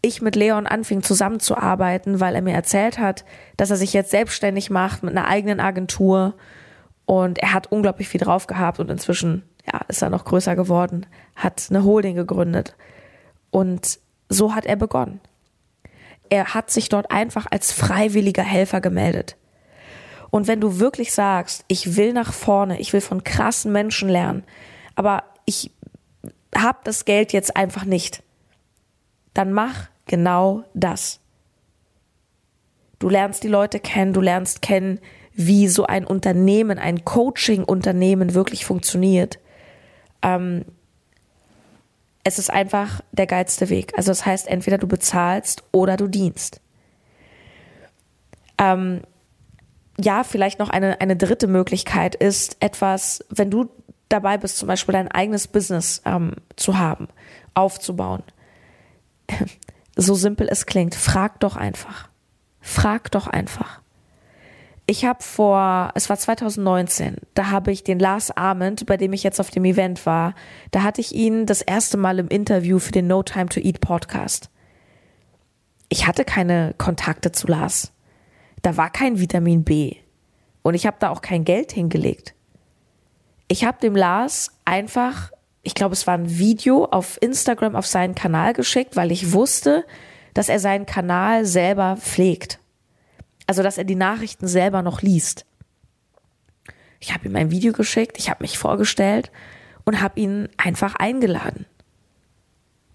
ich 0.00 0.20
mit 0.20 0.34
Leon 0.34 0.66
anfing 0.66 1.02
zusammenzuarbeiten, 1.02 2.20
weil 2.20 2.34
er 2.34 2.42
mir 2.42 2.54
erzählt 2.54 2.98
hat, 2.98 3.24
dass 3.56 3.70
er 3.70 3.76
sich 3.76 3.92
jetzt 3.92 4.10
selbstständig 4.10 4.68
macht 4.70 5.02
mit 5.02 5.16
einer 5.16 5.28
eigenen 5.28 5.60
Agentur 5.60 6.34
und 7.04 7.38
er 7.38 7.52
hat 7.52 7.70
unglaublich 7.70 8.08
viel 8.08 8.20
drauf 8.20 8.46
gehabt 8.46 8.80
und 8.80 8.90
inzwischen 8.90 9.42
ja, 9.66 9.80
ist 9.88 10.02
er 10.02 10.10
noch 10.10 10.24
größer 10.24 10.56
geworden, 10.56 11.06
hat 11.36 11.66
eine 11.70 11.84
Holding 11.84 12.16
gegründet. 12.16 12.74
Und 13.50 13.98
so 14.28 14.54
hat 14.54 14.66
er 14.66 14.76
begonnen. 14.76 15.20
Er 16.30 16.54
hat 16.54 16.70
sich 16.70 16.88
dort 16.88 17.10
einfach 17.10 17.46
als 17.50 17.72
freiwilliger 17.72 18.42
Helfer 18.42 18.80
gemeldet. 18.80 19.36
Und 20.30 20.48
wenn 20.48 20.60
du 20.60 20.80
wirklich 20.80 21.12
sagst, 21.12 21.64
ich 21.68 21.96
will 21.96 22.14
nach 22.14 22.32
vorne, 22.32 22.80
ich 22.80 22.92
will 22.94 23.02
von 23.02 23.22
krassen 23.22 23.70
Menschen 23.70 24.08
lernen, 24.08 24.44
aber 24.94 25.24
ich 25.44 25.70
habe 26.56 26.78
das 26.84 27.04
Geld 27.04 27.32
jetzt 27.32 27.54
einfach 27.56 27.84
nicht. 27.84 28.22
Dann 29.34 29.52
mach 29.52 29.88
genau 30.06 30.64
das. 30.72 31.20
Du 32.98 33.08
lernst 33.08 33.42
die 33.42 33.48
Leute 33.48 33.80
kennen, 33.80 34.12
du 34.12 34.20
lernst 34.20 34.62
kennen, 34.62 35.00
wie 35.34 35.68
so 35.68 35.86
ein 35.86 36.06
Unternehmen, 36.06 36.78
ein 36.78 37.04
Coaching-Unternehmen 37.04 38.34
wirklich 38.34 38.64
funktioniert. 38.64 39.38
Ähm, 40.22 40.64
es 42.24 42.38
ist 42.38 42.50
einfach 42.50 43.00
der 43.12 43.26
geilste 43.26 43.68
Weg. 43.68 43.92
Also 43.96 44.10
das 44.10 44.24
heißt, 44.24 44.46
entweder 44.46 44.78
du 44.78 44.86
bezahlst 44.86 45.64
oder 45.72 45.96
du 45.96 46.06
dienst. 46.06 46.60
Ähm, 48.58 49.02
ja, 49.98 50.24
vielleicht 50.24 50.58
noch 50.58 50.68
eine, 50.68 51.00
eine 51.00 51.16
dritte 51.16 51.48
Möglichkeit 51.48 52.14
ist 52.14 52.56
etwas, 52.60 53.24
wenn 53.28 53.50
du 53.50 53.68
dabei 54.08 54.38
bist, 54.38 54.58
zum 54.58 54.68
Beispiel 54.68 54.92
dein 54.92 55.10
eigenes 55.10 55.48
Business 55.48 56.02
ähm, 56.04 56.34
zu 56.56 56.78
haben, 56.78 57.08
aufzubauen. 57.54 58.22
So 59.94 60.14
simpel 60.14 60.48
es 60.50 60.64
klingt, 60.64 60.94
frag 60.94 61.38
doch 61.40 61.54
einfach. 61.54 62.08
Frag 62.62 63.10
doch 63.10 63.26
einfach. 63.26 63.81
Ich 64.86 65.04
habe 65.04 65.22
vor, 65.22 65.92
es 65.94 66.08
war 66.08 66.18
2019, 66.18 67.16
da 67.34 67.50
habe 67.50 67.70
ich 67.70 67.84
den 67.84 68.00
Lars 68.00 68.30
Arment, 68.32 68.84
bei 68.86 68.96
dem 68.96 69.12
ich 69.12 69.22
jetzt 69.22 69.40
auf 69.40 69.50
dem 69.50 69.64
Event 69.64 70.04
war, 70.06 70.34
da 70.72 70.82
hatte 70.82 71.00
ich 71.00 71.14
ihn 71.14 71.46
das 71.46 71.62
erste 71.62 71.96
Mal 71.96 72.18
im 72.18 72.28
Interview 72.28 72.80
für 72.80 72.90
den 72.90 73.06
No 73.06 73.22
Time 73.22 73.46
to 73.46 73.60
Eat 73.60 73.80
Podcast. 73.80 74.50
Ich 75.88 76.06
hatte 76.06 76.24
keine 76.24 76.74
Kontakte 76.78 77.30
zu 77.30 77.46
Lars. 77.46 77.92
Da 78.62 78.76
war 78.76 78.90
kein 78.90 79.20
Vitamin 79.20 79.62
B. 79.62 79.96
Und 80.62 80.74
ich 80.74 80.86
habe 80.86 80.96
da 80.98 81.10
auch 81.10 81.20
kein 81.20 81.44
Geld 81.44 81.72
hingelegt. 81.72 82.34
Ich 83.46 83.64
habe 83.64 83.78
dem 83.80 83.94
Lars 83.94 84.50
einfach, 84.64 85.30
ich 85.62 85.74
glaube, 85.74 85.92
es 85.92 86.06
war 86.06 86.14
ein 86.14 86.38
Video 86.38 86.86
auf 86.86 87.20
Instagram 87.20 87.76
auf 87.76 87.86
seinen 87.86 88.14
Kanal 88.14 88.52
geschickt, 88.52 88.96
weil 88.96 89.12
ich 89.12 89.32
wusste, 89.32 89.84
dass 90.34 90.48
er 90.48 90.58
seinen 90.58 90.86
Kanal 90.86 91.44
selber 91.44 91.96
pflegt. 91.98 92.58
Also, 93.46 93.62
dass 93.62 93.78
er 93.78 93.84
die 93.84 93.94
Nachrichten 93.94 94.46
selber 94.46 94.82
noch 94.82 95.02
liest. 95.02 95.46
Ich 97.00 97.12
habe 97.12 97.26
ihm 97.26 97.36
ein 97.36 97.50
Video 97.50 97.72
geschickt, 97.72 98.18
ich 98.18 98.30
habe 98.30 98.42
mich 98.42 98.58
vorgestellt 98.58 99.32
und 99.84 100.00
habe 100.00 100.20
ihn 100.20 100.48
einfach 100.56 100.94
eingeladen. 100.94 101.66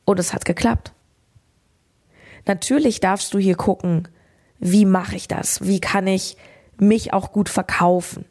Und 0.05 0.19
es 0.19 0.33
hat 0.33 0.45
geklappt. 0.45 0.93
Natürlich 2.45 3.01
darfst 3.01 3.33
du 3.33 3.39
hier 3.39 3.55
gucken, 3.55 4.07
wie 4.59 4.85
mache 4.85 5.15
ich 5.17 5.27
das? 5.27 5.65
Wie 5.65 5.81
kann 5.81 6.07
ich 6.07 6.37
mich 6.77 7.11
auch 7.11 7.33
gut 7.33 7.49
verkaufen? 7.49 8.25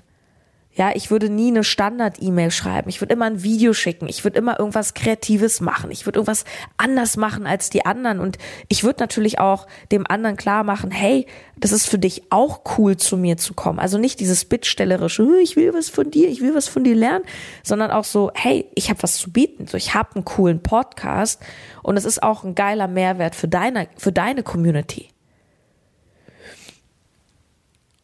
Ja, 0.77 0.93
ich 0.95 1.11
würde 1.11 1.31
nie 1.31 1.49
eine 1.49 1.65
Standard-E-Mail 1.65 2.51
schreiben. 2.51 2.91
Ich 2.91 3.01
würde 3.01 3.15
immer 3.15 3.25
ein 3.25 3.43
Video 3.43 3.73
schicken. 3.73 4.09
Ich 4.09 4.25
würde 4.25 4.39
immer 4.39 4.59
irgendwas 4.59 4.93
Kreatives 4.93 5.62
machen. 5.62 5.91
Ich 5.91 6.05
würde 6.05 6.19
irgendwas 6.19 6.45
anders 6.77 7.17
machen 7.17 7.47
als 7.47 7.71
die 7.71 7.87
anderen. 7.87 8.21
Und 8.21 8.37
ich 8.69 8.85
würde 8.85 9.03
natürlich 9.03 9.39
auch 9.39 9.67
dem 9.91 10.07
anderen 10.07 10.37
klar 10.37 10.65
machen, 10.65 10.91
hey, 10.91 11.27
das 11.59 11.73
ist 11.73 11.87
für 11.89 11.99
dich 11.99 12.25
auch 12.31 12.61
cool, 12.77 12.99
zu 12.99 13.17
mir 13.17 13.39
zu 13.39 13.55
kommen. 13.55 13.79
Also 13.79 13.97
nicht 13.97 14.21
dieses 14.21 14.45
bittstellerische, 14.45 15.41
ich 15.43 15.57
will 15.57 15.73
was 15.73 15.89
von 15.89 16.11
dir, 16.11 16.29
ich 16.29 16.43
will 16.43 16.55
was 16.55 16.69
von 16.69 16.85
dir 16.85 16.95
lernen, 16.95 17.25
sondern 17.62 17.91
auch 17.91 18.05
so, 18.05 18.31
hey, 18.35 18.67
ich 18.75 18.91
habe 18.91 19.03
was 19.03 19.17
zu 19.17 19.33
bieten. 19.33 19.67
So, 19.67 19.79
ich 19.79 19.95
habe 19.95 20.15
einen 20.15 20.27
coolen 20.27 20.62
Podcast 20.62 21.41
und 21.83 21.97
es 21.97 22.05
ist 22.05 22.23
auch 22.23 22.45
ein 22.45 22.55
geiler 22.55 22.87
Mehrwert 22.87 23.35
für 23.35 23.49
deine, 23.49 23.89
für 23.97 24.12
deine 24.12 24.43
Community. 24.43 25.09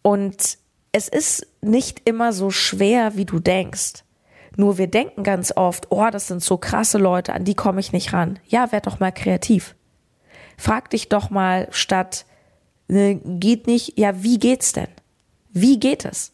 Und 0.01 0.57
es 0.93 1.09
ist 1.09 1.47
nicht 1.63 2.03
immer 2.05 2.33
so 2.33 2.51
schwer, 2.51 3.17
wie 3.17 3.25
du 3.25 3.39
denkst. 3.39 4.05
Nur 4.57 4.77
wir 4.77 4.89
denken 4.89 5.23
ganz 5.23 5.53
oft, 5.57 5.87
oh, 5.91 6.09
das 6.11 6.27
sind 6.29 6.43
so 6.43 6.59
krasse 6.59 6.99
Leute, 6.99 7.33
an 7.33 7.45
die 7.45 7.55
komme 7.55 7.81
ich 7.81 7.93
nicht 7.93 8.13
ran. 8.13 8.39
Ja, 8.47 8.71
werd 8.73 8.87
doch 8.87 9.01
mal 9.01 9.13
kreativ. 9.13 9.75
Frag 10.59 10.91
dich 10.91 11.09
doch 11.09 11.31
mal 11.31 11.69
statt, 11.71 12.27
ne, 12.89 13.21
geht 13.25 13.67
nicht, 13.67 13.99
ja, 13.99 14.23
wie 14.23 14.39
geht's 14.39 14.73
denn? 14.73 14.89
Wie 15.51 15.81
geht 15.81 16.05
es? 16.05 16.33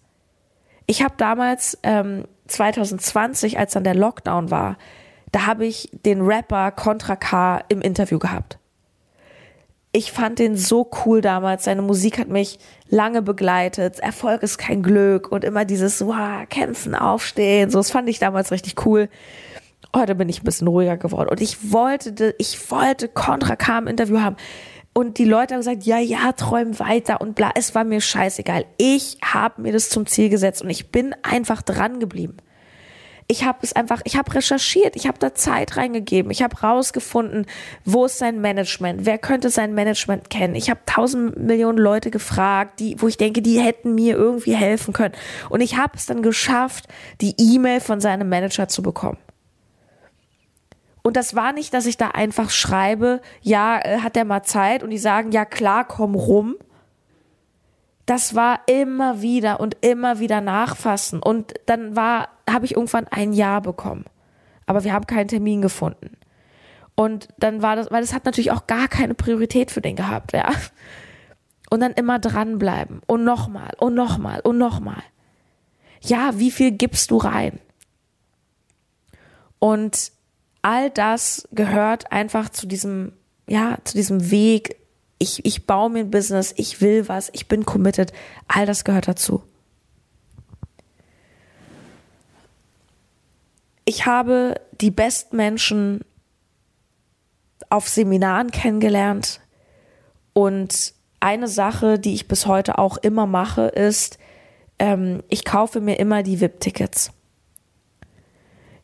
Ich 0.86 1.02
habe 1.02 1.14
damals 1.16 1.78
ähm, 1.82 2.24
2020, 2.48 3.58
als 3.58 3.74
dann 3.74 3.84
der 3.84 3.94
Lockdown 3.94 4.50
war, 4.50 4.78
da 5.30 5.46
habe 5.46 5.66
ich 5.66 5.90
den 6.04 6.22
Rapper 6.22 6.72
Contra 6.72 7.14
K 7.14 7.60
im 7.68 7.82
Interview 7.82 8.18
gehabt 8.18 8.58
ich 9.92 10.12
fand 10.12 10.38
den 10.38 10.56
so 10.56 10.90
cool 11.04 11.20
damals. 11.20 11.64
Seine 11.64 11.82
Musik 11.82 12.18
hat 12.18 12.28
mich 12.28 12.58
lange 12.88 13.22
begleitet. 13.22 13.98
Erfolg 14.01 14.42
ist 14.42 14.59
kein 14.59 14.83
Glück 14.83 15.31
und 15.31 15.44
immer 15.44 15.64
dieses 15.64 16.05
wow, 16.05 16.48
kämpfen, 16.48 16.94
aufstehen. 16.94 17.70
So, 17.70 17.79
das 17.79 17.90
fand 17.90 18.09
ich 18.09 18.18
damals 18.18 18.51
richtig 18.51 18.85
cool. 18.87 19.09
Heute 19.94 20.14
bin 20.14 20.29
ich 20.29 20.42
ein 20.42 20.44
bisschen 20.44 20.68
ruhiger 20.68 20.96
geworden 20.96 21.29
und 21.29 21.40
ich 21.40 21.72
wollte, 21.72 22.35
ich 22.38 22.70
wollte 22.70 23.09
Contra 23.09 23.57
K 23.57 23.79
Interview 23.79 24.20
haben. 24.20 24.37
Und 24.92 25.18
die 25.18 25.24
Leute 25.24 25.55
haben 25.55 25.61
gesagt, 25.61 25.85
ja, 25.85 25.98
ja, 25.98 26.33
träum 26.33 26.79
weiter 26.81 27.20
und 27.20 27.35
bla. 27.35 27.53
Es 27.55 27.74
war 27.74 27.85
mir 27.85 28.01
scheißegal. 28.01 28.64
Ich 28.79 29.18
habe 29.22 29.62
mir 29.62 29.72
das 29.72 29.90
zum 29.90 30.07
Ziel 30.07 30.29
gesetzt 30.29 30.62
und 30.62 30.70
ich 30.70 30.90
bin 30.90 31.14
einfach 31.22 31.62
dran 31.62 32.01
geblieben 32.01 32.38
ich 33.30 33.44
habe 33.44 33.58
es 33.60 33.74
einfach, 33.74 34.00
ich 34.04 34.16
habe 34.16 34.34
recherchiert, 34.34 34.96
ich 34.96 35.06
habe 35.06 35.18
da 35.18 35.34
Zeit 35.34 35.76
reingegeben, 35.76 36.32
ich 36.32 36.42
habe 36.42 36.58
rausgefunden, 36.58 37.44
wo 37.84 38.06
ist 38.06 38.16
sein 38.16 38.40
Management, 38.40 39.04
wer 39.04 39.18
könnte 39.18 39.50
sein 39.50 39.74
Management 39.74 40.30
kennen. 40.30 40.54
Ich 40.54 40.70
habe 40.70 40.80
tausend 40.86 41.36
Millionen 41.38 41.76
Leute 41.76 42.10
gefragt, 42.10 42.80
die, 42.80 43.00
wo 43.00 43.06
ich 43.06 43.18
denke, 43.18 43.42
die 43.42 43.60
hätten 43.60 43.94
mir 43.94 44.16
irgendwie 44.16 44.56
helfen 44.56 44.94
können. 44.94 45.14
Und 45.50 45.60
ich 45.60 45.76
habe 45.76 45.92
es 45.94 46.06
dann 46.06 46.22
geschafft, 46.22 46.88
die 47.20 47.34
E-Mail 47.38 47.80
von 47.80 48.00
seinem 48.00 48.30
Manager 48.30 48.66
zu 48.66 48.82
bekommen. 48.82 49.18
Und 51.02 51.16
das 51.16 51.34
war 51.34 51.52
nicht, 51.52 51.74
dass 51.74 51.84
ich 51.84 51.98
da 51.98 52.08
einfach 52.08 52.48
schreibe, 52.48 53.20
ja, 53.42 53.78
äh, 53.78 53.98
hat 54.00 54.16
der 54.16 54.24
mal 54.24 54.42
Zeit 54.42 54.82
und 54.82 54.88
die 54.88 54.98
sagen, 54.98 55.32
ja 55.32 55.44
klar, 55.44 55.86
komm 55.86 56.14
rum, 56.14 56.56
das 58.09 58.35
war 58.35 58.61
immer 58.66 59.21
wieder 59.21 59.61
und 59.61 59.77
immer 59.83 60.18
wieder 60.18 60.40
nachfassen. 60.40 61.23
Und 61.23 61.53
dann 61.66 61.94
war, 61.94 62.31
habe 62.49 62.64
ich 62.64 62.75
irgendwann 62.75 63.07
ein 63.09 63.35
Jahr 63.35 63.61
bekommen. 63.61 64.07
Aber 64.64 64.83
wir 64.83 64.94
haben 64.94 65.07
keinen 65.07 65.29
Termin 65.29 65.61
gefunden. 65.61 66.16
Und 66.94 67.29
dann 67.37 67.61
war 67.61 67.77
das, 67.77 67.90
weil 67.90 68.01
das 68.01 68.14
hat 68.14 68.25
natürlich 68.25 68.51
auch 68.51 68.66
gar 68.66 68.88
keine 68.88 69.12
Priorität 69.14 69.71
für 69.71 69.83
den 69.83 69.94
gehabt, 69.94 70.33
ja. 70.33 70.51
Und 71.71 71.81
dann 71.81 71.92
immer 71.92 72.18
dranbleiben 72.18 73.03
und 73.07 73.25
nochmal 73.25 73.75
und 73.79 73.94
nochmal 73.94 74.40
und 74.40 74.57
nochmal. 74.57 75.03
Ja, 76.01 76.38
wie 76.38 76.51
viel 76.51 76.71
gibst 76.73 77.11
du 77.11 77.18
rein? 77.18 77.61
Und 79.59 80.12
all 80.62 80.88
das 80.88 81.47
gehört 81.53 82.11
einfach 82.11 82.49
zu 82.49 82.66
diesem, 82.66 83.12
ja, 83.47 83.77
zu 83.85 83.99
diesem 83.99 84.31
Weg, 84.31 84.77
ich, 85.18 85.44
ich 85.44 85.66
baue 85.66 85.90
mir 85.90 86.00
ein 86.00 86.11
Business, 86.11 86.54
ich 86.57 86.81
will 86.81 87.09
was, 87.09 87.31
ich 87.33 87.48
bin 87.48 87.64
committed, 87.64 88.12
all 88.46 88.66
das 88.66 88.85
gehört 88.85 89.09
dazu. 89.09 89.42
Ich 93.85 94.07
habe 94.07 94.61
die 94.81 94.90
besten 94.90 95.37
Menschen 95.37 96.04
auf 97.70 97.88
Seminaren 97.88 98.50
kennengelernt 98.50 99.40
und 100.35 100.94
eine 101.20 101.48
Sache, 101.48 101.98
die 101.98 102.14
ich 102.14 102.28
bis 102.28 102.46
heute 102.46 102.78
auch 102.78 102.96
immer 102.98 103.26
mache, 103.26 103.62
ist, 103.62 104.18
ähm, 104.78 105.22
ich 105.28 105.44
kaufe 105.44 105.81
mir 105.81 105.98
immer 105.98 106.22
die 106.22 106.40
VIP-Tickets. 106.40 107.11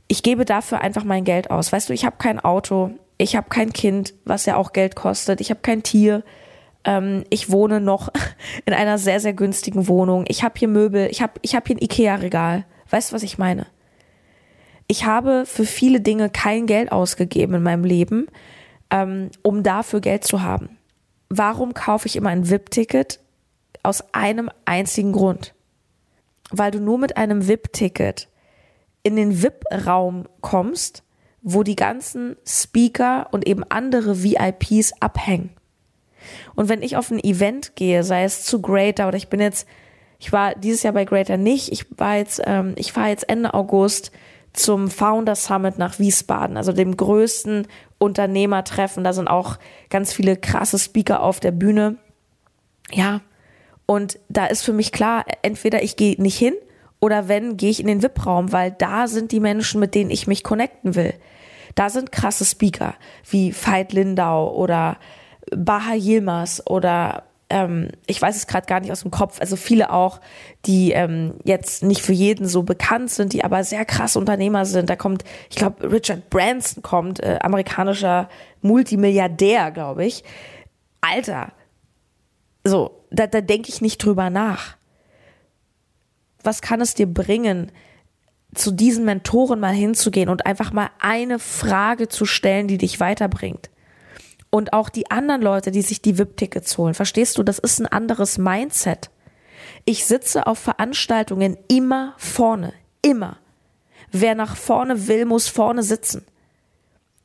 Ich 0.08 0.22
gebe 0.22 0.44
dafür 0.44 0.80
einfach 0.80 1.04
mein 1.04 1.24
Geld 1.24 1.50
aus. 1.50 1.72
Weißt 1.72 1.88
du, 1.88 1.92
ich 1.92 2.04
habe 2.04 2.16
kein 2.18 2.40
Auto, 2.40 2.90
ich 3.24 3.36
habe 3.36 3.48
kein 3.48 3.72
Kind, 3.72 4.12
was 4.26 4.44
ja 4.44 4.56
auch 4.56 4.74
Geld 4.74 4.94
kostet. 4.96 5.40
Ich 5.40 5.48
habe 5.48 5.60
kein 5.60 5.82
Tier. 5.82 6.22
Ähm, 6.84 7.24
ich 7.30 7.50
wohne 7.50 7.80
noch 7.80 8.10
in 8.66 8.74
einer 8.74 8.98
sehr, 8.98 9.18
sehr 9.18 9.32
günstigen 9.32 9.88
Wohnung. 9.88 10.26
Ich 10.28 10.44
habe 10.44 10.58
hier 10.58 10.68
Möbel. 10.68 11.08
Ich 11.10 11.22
habe 11.22 11.32
ich 11.40 11.54
hab 11.54 11.66
hier 11.66 11.76
ein 11.76 11.82
Ikea-Regal. 11.82 12.66
Weißt 12.90 13.10
du, 13.10 13.14
was 13.14 13.22
ich 13.22 13.38
meine? 13.38 13.66
Ich 14.86 15.06
habe 15.06 15.44
für 15.46 15.64
viele 15.64 16.02
Dinge 16.02 16.28
kein 16.28 16.66
Geld 16.66 16.92
ausgegeben 16.92 17.54
in 17.54 17.62
meinem 17.62 17.84
Leben, 17.84 18.26
ähm, 18.90 19.30
um 19.42 19.62
dafür 19.62 20.02
Geld 20.02 20.24
zu 20.24 20.42
haben. 20.42 20.76
Warum 21.30 21.72
kaufe 21.72 22.06
ich 22.06 22.16
immer 22.16 22.28
ein 22.28 22.50
VIP-Ticket? 22.50 23.20
Aus 23.82 24.04
einem 24.12 24.50
einzigen 24.66 25.12
Grund. 25.12 25.54
Weil 26.50 26.70
du 26.70 26.78
nur 26.80 26.98
mit 26.98 27.16
einem 27.16 27.48
VIP-Ticket 27.48 28.28
in 29.02 29.16
den 29.16 29.42
VIP-Raum 29.42 30.28
kommst 30.42 31.02
wo 31.44 31.62
die 31.62 31.76
ganzen 31.76 32.36
Speaker 32.46 33.28
und 33.30 33.46
eben 33.46 33.62
andere 33.68 34.24
VIPs 34.24 34.94
abhängen. 34.98 35.50
Und 36.54 36.70
wenn 36.70 36.82
ich 36.82 36.96
auf 36.96 37.10
ein 37.10 37.22
Event 37.22 37.76
gehe, 37.76 38.02
sei 38.02 38.24
es 38.24 38.44
zu 38.44 38.62
Greater 38.62 39.06
oder 39.06 39.18
ich 39.18 39.28
bin 39.28 39.40
jetzt, 39.40 39.68
ich 40.18 40.32
war 40.32 40.54
dieses 40.54 40.82
Jahr 40.82 40.94
bei 40.94 41.04
Greater 41.04 41.36
nicht, 41.36 41.70
ich 41.70 41.86
war 41.98 42.16
jetzt, 42.16 42.40
ähm, 42.46 42.72
ich 42.76 42.92
fahre 42.92 43.10
jetzt 43.10 43.28
Ende 43.28 43.52
August 43.52 44.10
zum 44.54 44.88
Founder 44.88 45.34
Summit 45.34 45.76
nach 45.76 45.98
Wiesbaden, 45.98 46.56
also 46.56 46.72
dem 46.72 46.96
größten 46.96 47.66
Unternehmertreffen. 47.98 49.04
Da 49.04 49.12
sind 49.12 49.28
auch 49.28 49.58
ganz 49.90 50.14
viele 50.14 50.36
krasse 50.36 50.78
Speaker 50.78 51.22
auf 51.22 51.40
der 51.40 51.52
Bühne. 51.52 51.96
Ja, 52.90 53.20
und 53.84 54.18
da 54.30 54.46
ist 54.46 54.62
für 54.62 54.72
mich 54.72 54.92
klar, 54.92 55.26
entweder 55.42 55.82
ich 55.82 55.96
gehe 55.96 56.20
nicht 56.20 56.38
hin 56.38 56.54
Oder 57.04 57.28
wenn, 57.28 57.58
gehe 57.58 57.68
ich 57.68 57.80
in 57.80 57.86
den 57.86 58.02
VIP-Raum, 58.02 58.50
weil 58.50 58.70
da 58.70 59.08
sind 59.08 59.30
die 59.30 59.40
Menschen, 59.40 59.78
mit 59.78 59.94
denen 59.94 60.08
ich 60.08 60.26
mich 60.26 60.42
connecten 60.42 60.94
will. 60.94 61.12
Da 61.74 61.90
sind 61.90 62.12
krasse 62.12 62.46
Speaker 62.46 62.94
wie 63.28 63.52
Veit 63.52 63.92
Lindau 63.92 64.50
oder 64.54 64.96
Baha 65.54 65.92
Yilmaz 65.92 66.62
oder 66.64 67.24
ähm, 67.50 67.88
ich 68.06 68.22
weiß 68.22 68.34
es 68.36 68.46
gerade 68.46 68.66
gar 68.66 68.80
nicht 68.80 68.90
aus 68.90 69.02
dem 69.02 69.10
Kopf, 69.10 69.38
also 69.38 69.54
viele 69.54 69.92
auch, 69.92 70.22
die 70.64 70.92
ähm, 70.92 71.34
jetzt 71.44 71.82
nicht 71.82 72.00
für 72.00 72.14
jeden 72.14 72.48
so 72.48 72.62
bekannt 72.62 73.10
sind, 73.10 73.34
die 73.34 73.44
aber 73.44 73.64
sehr 73.64 73.84
krass 73.84 74.16
Unternehmer 74.16 74.64
sind. 74.64 74.88
Da 74.88 74.96
kommt, 74.96 75.24
ich 75.50 75.56
glaube, 75.56 75.92
Richard 75.92 76.30
Branson 76.30 76.82
kommt, 76.82 77.20
äh, 77.20 77.38
amerikanischer 77.42 78.30
Multimilliardär, 78.62 79.72
glaube 79.72 80.06
ich. 80.06 80.24
Alter, 81.02 81.52
so, 82.64 83.04
da, 83.10 83.26
da 83.26 83.42
denke 83.42 83.68
ich 83.68 83.82
nicht 83.82 84.02
drüber 84.02 84.30
nach. 84.30 84.78
Was 86.44 86.62
kann 86.62 86.80
es 86.80 86.94
dir 86.94 87.06
bringen, 87.06 87.72
zu 88.54 88.70
diesen 88.70 89.04
Mentoren 89.04 89.58
mal 89.58 89.74
hinzugehen 89.74 90.28
und 90.28 90.46
einfach 90.46 90.72
mal 90.72 90.90
eine 91.00 91.38
Frage 91.38 92.08
zu 92.08 92.24
stellen, 92.24 92.68
die 92.68 92.78
dich 92.78 93.00
weiterbringt? 93.00 93.70
und 94.54 94.72
auch 94.72 94.88
die 94.88 95.10
anderen 95.10 95.42
Leute, 95.42 95.72
die 95.72 95.82
sich 95.82 96.00
die 96.00 96.16
VIP-Tickets 96.16 96.78
holen. 96.78 96.94
Verstehst 96.94 97.38
du, 97.38 97.42
das 97.42 97.58
ist 97.58 97.80
ein 97.80 97.88
anderes 97.88 98.38
Mindset. 98.38 99.10
Ich 99.84 100.06
sitze 100.06 100.46
auf 100.46 100.60
Veranstaltungen 100.60 101.58
immer 101.66 102.14
vorne, 102.18 102.72
immer. 103.02 103.38
Wer 104.12 104.36
nach 104.36 104.54
vorne 104.54 105.08
will, 105.08 105.24
muss 105.24 105.48
vorne 105.48 105.82
sitzen. 105.82 106.24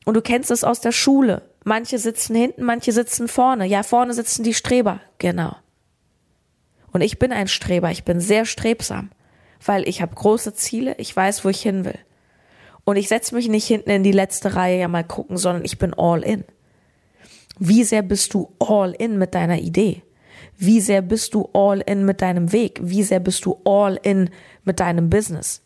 Und 0.04 0.14
du 0.14 0.22
kennst 0.22 0.50
es 0.50 0.64
aus 0.64 0.80
der 0.80 0.90
Schule. 0.90 1.42
Manche 1.62 2.00
sitzen 2.00 2.34
hinten, 2.34 2.64
manche 2.64 2.90
sitzen 2.90 3.28
vorne. 3.28 3.64
Ja, 3.64 3.84
vorne 3.84 4.12
sitzen 4.12 4.42
die 4.42 4.54
Streber. 4.54 4.98
Genau. 5.18 5.54
Und 6.92 7.00
ich 7.02 7.18
bin 7.18 7.32
ein 7.32 7.48
Streber, 7.48 7.90
ich 7.90 8.04
bin 8.04 8.20
sehr 8.20 8.44
strebsam, 8.44 9.10
weil 9.64 9.88
ich 9.88 10.02
habe 10.02 10.14
große 10.14 10.54
Ziele, 10.54 10.94
ich 10.98 11.14
weiß, 11.14 11.44
wo 11.44 11.48
ich 11.48 11.62
hin 11.62 11.84
will. 11.84 11.98
Und 12.84 12.96
ich 12.96 13.08
setze 13.08 13.34
mich 13.34 13.48
nicht 13.48 13.66
hinten 13.66 13.90
in 13.90 14.02
die 14.02 14.12
letzte 14.12 14.56
Reihe 14.56 14.80
ja 14.80 14.88
mal 14.88 15.04
gucken, 15.04 15.36
sondern 15.36 15.64
ich 15.64 15.78
bin 15.78 15.94
all 15.94 16.22
in. 16.22 16.44
Wie 17.58 17.84
sehr 17.84 18.02
bist 18.02 18.34
du 18.34 18.52
all 18.58 18.92
in 18.92 19.18
mit 19.18 19.34
deiner 19.34 19.58
Idee? 19.58 20.02
Wie 20.56 20.80
sehr 20.80 21.02
bist 21.02 21.34
du 21.34 21.48
all 21.52 21.80
in 21.80 22.04
mit 22.04 22.22
deinem 22.22 22.52
Weg? 22.52 22.80
Wie 22.82 23.02
sehr 23.02 23.20
bist 23.20 23.44
du 23.44 23.60
all 23.64 23.98
in 24.02 24.30
mit 24.64 24.80
deinem 24.80 25.10
Business? 25.10 25.62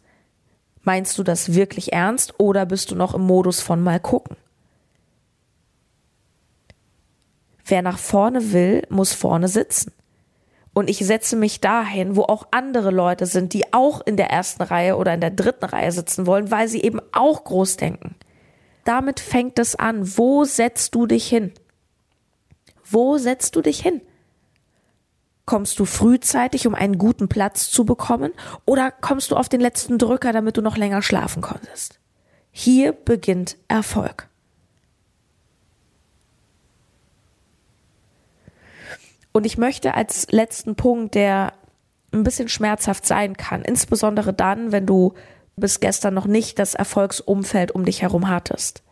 Meinst 0.83 1.17
du 1.19 1.23
das 1.23 1.55
wirklich 1.55 1.93
ernst 1.93 2.39
oder 2.39 2.67
bist 2.67 2.91
du 2.91 2.95
noch 2.95 3.15
im 3.15 3.23
Modus 3.23 3.61
von 3.61 3.83
mal 3.83 4.01
gucken? 4.01 4.37
Wer 7.65 7.81
nach 7.81 7.99
vorne 7.99 8.53
will, 8.53 8.83
muss 8.91 9.15
vorne 9.15 9.49
sitzen. 9.49 9.93
Und 10.75 10.91
ich 10.91 10.99
setze 10.99 11.37
mich 11.37 11.61
dahin, 11.61 12.17
wo 12.17 12.23
auch 12.23 12.49
andere 12.51 12.91
Leute 12.91 13.27
sind, 13.27 13.53
die 13.53 13.73
auch 13.73 14.01
in 14.05 14.17
der 14.17 14.31
ersten 14.31 14.63
Reihe 14.63 14.97
oder 14.97 15.15
in 15.15 15.21
der 15.21 15.31
dritten 15.31 15.65
Reihe 15.65 15.93
sitzen 15.93 16.27
wollen, 16.27 16.51
weil 16.51 16.69
sie 16.69 16.83
eben 16.83 17.01
auch 17.13 17.45
groß 17.45 17.77
denken. 17.77 18.17
Damit 18.85 19.21
fängt 19.21 19.59
es 19.61 19.77
an. 19.77 20.19
Wo 20.19 20.45
setzt 20.45 20.95
du 20.95 21.07
dich 21.07 21.27
hin? 21.29 21.53
Wo 22.85 23.19
setzt 23.19 23.55
du 23.57 23.63
dich 23.63 23.81
hin? 23.81 24.03
Kommst 25.47 25.79
du 25.79 25.85
frühzeitig, 25.85 26.67
um 26.67 26.75
einen 26.75 26.99
guten 26.99 27.29
Platz 27.29 27.71
zu 27.71 27.85
bekommen, 27.85 28.33
oder 28.65 28.91
kommst 28.91 29.31
du 29.31 29.37
auf 29.37 29.49
den 29.49 29.61
letzten 29.61 29.99
Drücker, 29.99 30.33
damit 30.33 30.57
du 30.57 30.63
noch 30.63 30.77
länger 30.77 31.03
schlafen 31.03 31.43
konntest? 31.43 32.01
Hier 32.51 32.93
beginnt 32.93 33.57
Erfolg. 33.69 34.29
Und 39.37 39.47
ich 39.47 39.59
möchte 39.59 39.95
als 39.95 40.31
letzten 40.31 40.77
Punkt, 40.77 41.17
der 41.17 41.55
ein 42.13 42.23
bisschen 42.23 42.49
schmerzhaft 42.49 43.05
sein 43.05 43.37
kann, 43.37 43.63
insbesondere 43.63 44.33
dann, 44.33 44.71
wenn 44.71 44.87
du 44.87 45.15
bis 45.57 45.81
gestern 45.81 46.15
noch 46.15 46.27
nicht 46.27 46.61
das 46.61 46.75
Erfolgsumfeld 46.75 47.73
um 47.73 47.85
dich 47.85 48.03
herum 48.03 48.29
hattest. 48.29 48.85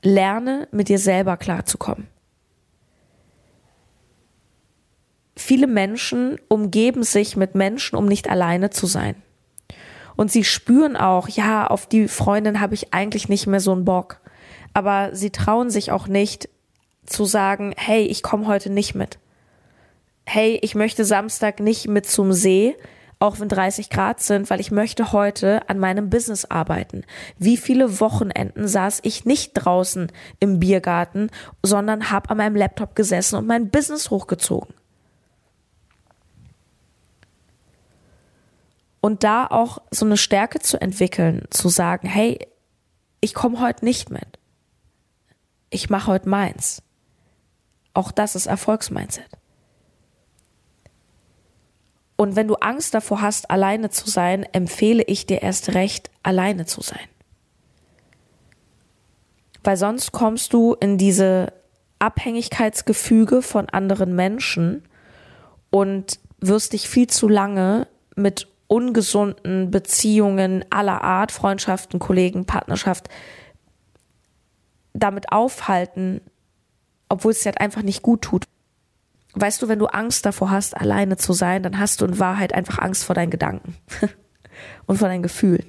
Lerne 0.00 0.68
mit 0.70 0.88
dir 0.88 1.00
selber 1.00 1.36
klarzukommen. 1.36 2.06
Viele 5.36 5.66
Menschen 5.66 6.38
umgeben 6.46 7.02
sich 7.02 7.36
mit 7.36 7.56
Menschen, 7.56 7.96
um 7.96 8.06
nicht 8.06 8.30
alleine 8.30 8.70
zu 8.70 8.86
sein. 8.86 9.16
Und 10.14 10.30
sie 10.30 10.44
spüren 10.44 10.96
auch, 10.96 11.28
ja, 11.28 11.66
auf 11.66 11.88
die 11.88 12.06
Freundin 12.06 12.60
habe 12.60 12.74
ich 12.74 12.94
eigentlich 12.94 13.28
nicht 13.28 13.48
mehr 13.48 13.58
so 13.58 13.72
einen 13.72 13.84
Bock. 13.84 14.20
Aber 14.72 15.16
sie 15.16 15.30
trauen 15.30 15.68
sich 15.70 15.90
auch 15.90 16.06
nicht 16.06 16.48
zu 17.06 17.24
sagen, 17.24 17.74
hey, 17.76 18.04
ich 18.04 18.22
komme 18.22 18.46
heute 18.46 18.70
nicht 18.70 18.94
mit. 18.94 19.18
Hey, 20.26 20.58
ich 20.62 20.74
möchte 20.74 21.04
Samstag 21.04 21.60
nicht 21.60 21.88
mit 21.88 22.06
zum 22.06 22.32
See, 22.32 22.74
auch 23.18 23.40
wenn 23.40 23.48
30 23.48 23.90
Grad 23.90 24.20
sind, 24.20 24.50
weil 24.50 24.60
ich 24.60 24.70
möchte 24.70 25.12
heute 25.12 25.68
an 25.68 25.78
meinem 25.78 26.10
Business 26.10 26.44
arbeiten. 26.44 27.04
Wie 27.38 27.56
viele 27.56 28.00
Wochenenden 28.00 28.68
saß 28.68 29.00
ich 29.02 29.24
nicht 29.24 29.52
draußen 29.54 30.10
im 30.40 30.60
Biergarten, 30.60 31.30
sondern 31.62 32.10
habe 32.10 32.30
an 32.30 32.38
meinem 32.38 32.56
Laptop 32.56 32.94
gesessen 32.94 33.36
und 33.36 33.46
mein 33.46 33.70
Business 33.70 34.10
hochgezogen. 34.10 34.74
Und 39.00 39.22
da 39.22 39.46
auch 39.46 39.82
so 39.90 40.06
eine 40.06 40.16
Stärke 40.16 40.60
zu 40.60 40.80
entwickeln, 40.80 41.44
zu 41.50 41.68
sagen, 41.68 42.08
hey, 42.08 42.38
ich 43.20 43.34
komme 43.34 43.60
heute 43.60 43.84
nicht 43.84 44.10
mit. 44.10 44.38
Ich 45.68 45.90
mache 45.90 46.06
heute 46.06 46.28
meins. 46.28 46.82
Auch 47.94 48.12
das 48.12 48.34
ist 48.34 48.46
Erfolgsmindset. 48.46 49.28
Und 52.16 52.36
wenn 52.36 52.48
du 52.48 52.54
Angst 52.56 52.94
davor 52.94 53.22
hast, 53.22 53.50
alleine 53.50 53.90
zu 53.90 54.08
sein, 54.08 54.44
empfehle 54.52 55.02
ich 55.02 55.26
dir 55.26 55.42
erst 55.42 55.74
recht, 55.74 56.10
alleine 56.22 56.66
zu 56.66 56.80
sein. 56.80 57.08
Weil 59.64 59.76
sonst 59.76 60.12
kommst 60.12 60.52
du 60.52 60.74
in 60.74 60.98
diese 60.98 61.52
Abhängigkeitsgefüge 61.98 63.42
von 63.42 63.68
anderen 63.68 64.14
Menschen 64.14 64.84
und 65.70 66.20
wirst 66.38 66.72
dich 66.72 66.88
viel 66.88 67.06
zu 67.08 67.28
lange 67.28 67.88
mit 68.14 68.48
ungesunden 68.66 69.70
Beziehungen 69.70 70.64
aller 70.70 71.02
Art, 71.02 71.32
Freundschaften, 71.32 71.98
Kollegen, 71.98 72.44
Partnerschaft 72.44 73.08
damit 74.92 75.32
aufhalten, 75.32 76.20
obwohl 77.08 77.32
es 77.32 77.40
dir 77.40 77.46
halt 77.46 77.60
einfach 77.60 77.82
nicht 77.82 78.02
gut 78.02 78.22
tut 78.22 78.46
weißt 79.34 79.62
du, 79.62 79.68
wenn 79.68 79.78
du 79.78 79.86
Angst 79.86 80.24
davor 80.26 80.50
hast, 80.50 80.76
alleine 80.76 81.16
zu 81.16 81.32
sein, 81.32 81.62
dann 81.62 81.78
hast 81.78 82.00
du 82.00 82.04
in 82.06 82.18
Wahrheit 82.18 82.54
einfach 82.54 82.78
Angst 82.78 83.04
vor 83.04 83.14
deinen 83.14 83.30
Gedanken 83.30 83.76
und 84.86 84.98
vor 84.98 85.08
deinen 85.08 85.22
Gefühlen. 85.22 85.66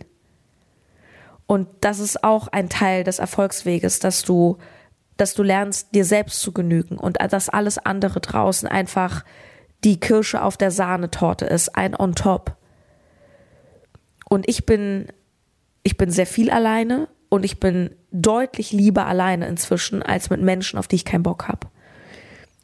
Und 1.48 1.68
das 1.82 2.00
ist 2.00 2.24
auch 2.24 2.48
ein 2.48 2.70
Teil 2.70 3.04
des 3.04 3.20
Erfolgsweges, 3.20 4.00
dass 4.00 4.24
du, 4.24 4.58
dass 5.18 5.34
du 5.34 5.44
lernst, 5.44 5.94
dir 5.94 6.06
selbst 6.06 6.40
zu 6.42 6.52
genügen 6.52 6.98
und 6.98 7.18
dass 7.20 7.50
alles 7.50 7.78
andere 7.78 8.20
draußen 8.20 8.68
einfach 8.68 9.24
die 9.84 10.00
Kirsche 10.00 10.42
auf 10.42 10.58
der 10.58 10.72
Sahnetorte 10.72 11.46
ist, 11.46 11.76
ein 11.76 11.96
on 11.96 12.16
top. 12.16 12.56
Und 14.28 14.50
ich 14.50 14.66
bin, 14.66 15.08
ich 15.84 15.98
bin 15.98 16.10
sehr 16.10 16.26
viel 16.26 16.50
alleine 16.50 17.08
und 17.36 17.44
ich 17.44 17.60
bin 17.60 17.92
deutlich 18.12 18.72
lieber 18.72 19.06
alleine 19.06 19.48
inzwischen 19.48 20.02
als 20.02 20.30
mit 20.30 20.42
Menschen, 20.42 20.80
auf 20.80 20.88
die 20.88 20.96
ich 20.96 21.06
keinen 21.06 21.24
Bock 21.24 21.48
habe. 21.48 21.68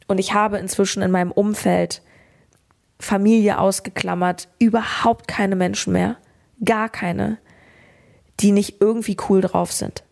Und 0.08 0.18
ich 0.18 0.34
habe 0.34 0.58
inzwischen 0.58 1.02
in 1.02 1.10
meinem 1.10 1.30
Umfeld 1.30 2.02
Familie 2.98 3.58
ausgeklammert, 3.58 4.48
überhaupt 4.58 5.28
keine 5.28 5.56
Menschen 5.56 5.92
mehr, 5.92 6.16
gar 6.64 6.88
keine, 6.88 7.38
die 8.40 8.52
nicht 8.52 8.80
irgendwie 8.80 9.16
cool 9.28 9.40
drauf 9.40 9.72
sind. 9.72 10.04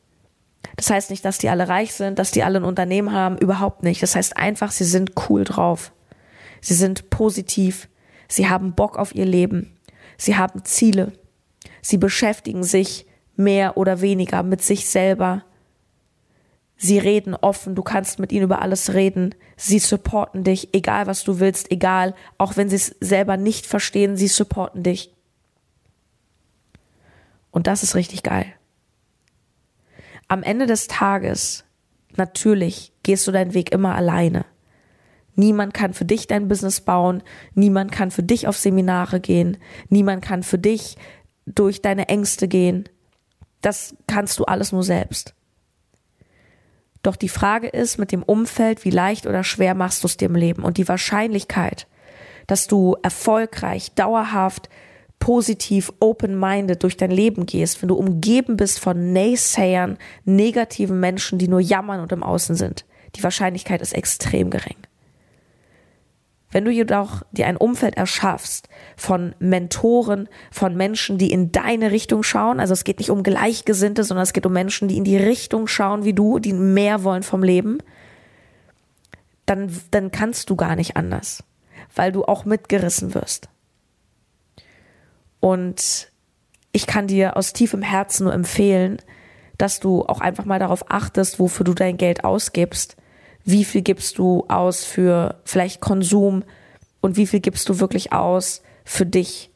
Das 0.76 0.90
heißt 0.90 1.10
nicht, 1.10 1.24
dass 1.24 1.38
die 1.38 1.48
alle 1.48 1.68
reich 1.68 1.92
sind, 1.94 2.18
dass 2.18 2.30
die 2.30 2.42
alle 2.42 2.58
ein 2.60 2.64
Unternehmen 2.64 3.12
haben, 3.12 3.38
überhaupt 3.38 3.82
nicht. 3.82 4.02
Das 4.02 4.16
heißt 4.16 4.36
einfach, 4.36 4.72
sie 4.72 4.84
sind 4.84 5.12
cool 5.28 5.44
drauf. 5.44 5.92
Sie 6.60 6.74
sind 6.74 7.10
positiv, 7.10 7.88
sie 8.28 8.48
haben 8.48 8.74
Bock 8.74 8.98
auf 8.98 9.14
ihr 9.14 9.24
Leben, 9.24 9.78
sie 10.18 10.36
haben 10.36 10.64
Ziele, 10.64 11.12
sie 11.80 11.96
beschäftigen 11.96 12.62
sich 12.62 13.06
mehr 13.40 13.76
oder 13.76 14.00
weniger 14.00 14.42
mit 14.42 14.62
sich 14.62 14.88
selber, 14.88 15.44
Sie 16.82 16.98
reden 16.98 17.34
offen, 17.34 17.74
du 17.74 17.82
kannst 17.82 18.18
mit 18.20 18.32
ihnen 18.32 18.44
über 18.44 18.62
alles 18.62 18.94
reden. 18.94 19.34
Sie 19.54 19.78
supporten 19.78 20.44
dich, 20.44 20.72
egal 20.72 21.06
was 21.06 21.24
du 21.24 21.38
willst, 21.38 21.70
egal, 21.70 22.14
auch 22.38 22.56
wenn 22.56 22.70
sie 22.70 22.76
es 22.76 22.96
selber 23.00 23.36
nicht 23.36 23.66
verstehen, 23.66 24.16
sie 24.16 24.28
supporten 24.28 24.82
dich. 24.82 25.14
Und 27.50 27.66
das 27.66 27.82
ist 27.82 27.94
richtig 27.94 28.22
geil. 28.22 28.46
Am 30.26 30.42
Ende 30.42 30.64
des 30.64 30.86
Tages, 30.86 31.66
natürlich, 32.16 32.94
gehst 33.02 33.26
du 33.26 33.30
deinen 33.30 33.52
Weg 33.52 33.72
immer 33.72 33.94
alleine. 33.94 34.46
Niemand 35.34 35.74
kann 35.74 35.92
für 35.92 36.06
dich 36.06 36.28
dein 36.28 36.48
Business 36.48 36.80
bauen, 36.80 37.22
niemand 37.52 37.92
kann 37.92 38.10
für 38.10 38.22
dich 38.22 38.48
auf 38.48 38.56
Seminare 38.56 39.20
gehen, 39.20 39.58
niemand 39.90 40.24
kann 40.24 40.42
für 40.42 40.58
dich 40.58 40.96
durch 41.44 41.82
deine 41.82 42.08
Ängste 42.08 42.48
gehen. 42.48 42.88
Das 43.60 43.94
kannst 44.06 44.38
du 44.38 44.44
alles 44.44 44.72
nur 44.72 44.82
selbst. 44.82 45.34
Doch 47.02 47.16
die 47.16 47.28
Frage 47.28 47.68
ist 47.68 47.98
mit 47.98 48.12
dem 48.12 48.22
Umfeld, 48.22 48.84
wie 48.84 48.90
leicht 48.90 49.26
oder 49.26 49.42
schwer 49.42 49.74
machst 49.74 50.02
du 50.02 50.06
es 50.06 50.16
dir 50.16 50.26
im 50.26 50.34
Leben? 50.34 50.64
Und 50.64 50.76
die 50.76 50.88
Wahrscheinlichkeit, 50.88 51.86
dass 52.46 52.66
du 52.66 52.96
erfolgreich, 53.02 53.92
dauerhaft, 53.94 54.68
positiv, 55.18 55.92
open-minded 56.00 56.82
durch 56.82 56.96
dein 56.96 57.10
Leben 57.10 57.46
gehst, 57.46 57.80
wenn 57.80 57.88
du 57.88 57.94
umgeben 57.94 58.56
bist 58.56 58.80
von 58.80 59.12
Naysayern, 59.12 59.98
negativen 60.24 60.98
Menschen, 60.98 61.38
die 61.38 61.48
nur 61.48 61.60
jammern 61.60 62.00
und 62.00 62.12
im 62.12 62.22
Außen 62.22 62.56
sind. 62.56 62.84
Die 63.16 63.22
Wahrscheinlichkeit 63.22 63.82
ist 63.82 63.92
extrem 63.92 64.50
gering. 64.50 64.76
Wenn 66.50 66.64
du 66.64 66.70
jedoch 66.70 67.22
dir 67.30 67.46
ein 67.46 67.56
Umfeld 67.56 67.96
erschaffst 67.96 68.68
von 68.96 69.34
Mentoren, 69.38 70.28
von 70.50 70.76
Menschen, 70.76 71.16
die 71.16 71.30
in 71.30 71.52
deine 71.52 71.92
Richtung 71.92 72.22
schauen, 72.22 72.58
also 72.58 72.72
es 72.72 72.84
geht 72.84 72.98
nicht 72.98 73.10
um 73.10 73.22
Gleichgesinnte, 73.22 74.02
sondern 74.02 74.24
es 74.24 74.32
geht 74.32 74.46
um 74.46 74.52
Menschen, 74.52 74.88
die 74.88 74.96
in 74.96 75.04
die 75.04 75.16
Richtung 75.16 75.68
schauen 75.68 76.04
wie 76.04 76.12
du, 76.12 76.40
die 76.40 76.52
mehr 76.52 77.04
wollen 77.04 77.22
vom 77.22 77.44
Leben, 77.44 77.78
dann, 79.46 79.70
dann 79.90 80.10
kannst 80.10 80.50
du 80.50 80.56
gar 80.56 80.74
nicht 80.74 80.96
anders, 80.96 81.44
weil 81.94 82.10
du 82.10 82.24
auch 82.24 82.44
mitgerissen 82.44 83.14
wirst. 83.14 83.48
Und 85.38 86.10
ich 86.72 86.86
kann 86.86 87.06
dir 87.06 87.36
aus 87.36 87.52
tiefem 87.52 87.82
Herzen 87.82 88.24
nur 88.24 88.34
empfehlen, 88.34 88.98
dass 89.56 89.78
du 89.78 90.04
auch 90.04 90.20
einfach 90.20 90.44
mal 90.44 90.58
darauf 90.58 90.90
achtest, 90.90 91.38
wofür 91.38 91.64
du 91.64 91.74
dein 91.74 91.96
Geld 91.96 92.24
ausgibst 92.24 92.96
wie 93.50 93.64
viel 93.64 93.82
gibst 93.82 94.18
du 94.18 94.44
aus 94.48 94.84
für 94.84 95.40
vielleicht 95.44 95.80
Konsum 95.80 96.44
und 97.00 97.16
wie 97.16 97.26
viel 97.26 97.40
gibst 97.40 97.68
du 97.68 97.80
wirklich 97.80 98.12
aus 98.12 98.62
für 98.84 99.06
dich? 99.06 99.50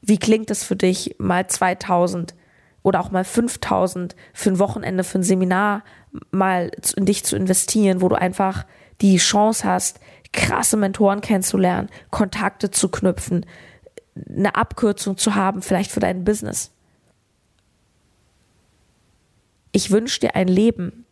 Wie 0.00 0.18
klingt 0.18 0.50
es 0.50 0.64
für 0.64 0.76
dich, 0.76 1.16
mal 1.18 1.46
2000 1.46 2.34
oder 2.82 3.00
auch 3.00 3.10
mal 3.10 3.24
5000 3.24 4.16
für 4.32 4.50
ein 4.50 4.58
Wochenende, 4.58 5.04
für 5.04 5.18
ein 5.18 5.24
Seminar 5.24 5.84
mal 6.30 6.70
in 6.96 7.04
dich 7.04 7.24
zu 7.24 7.36
investieren, 7.36 8.00
wo 8.00 8.08
du 8.08 8.16
einfach 8.16 8.64
die 9.00 9.16
Chance 9.18 9.64
hast, 9.64 10.00
krasse 10.32 10.76
Mentoren 10.76 11.20
kennenzulernen, 11.20 11.88
Kontakte 12.10 12.70
zu 12.70 12.88
knüpfen, 12.88 13.46
eine 14.28 14.54
Abkürzung 14.54 15.16
zu 15.16 15.34
haben, 15.34 15.62
vielleicht 15.62 15.90
für 15.90 16.00
dein 16.00 16.24
Business. 16.24 16.72
Ich 19.72 19.90
wünsche 19.90 20.20
dir 20.20 20.34
ein 20.34 20.48
Leben, 20.48 21.04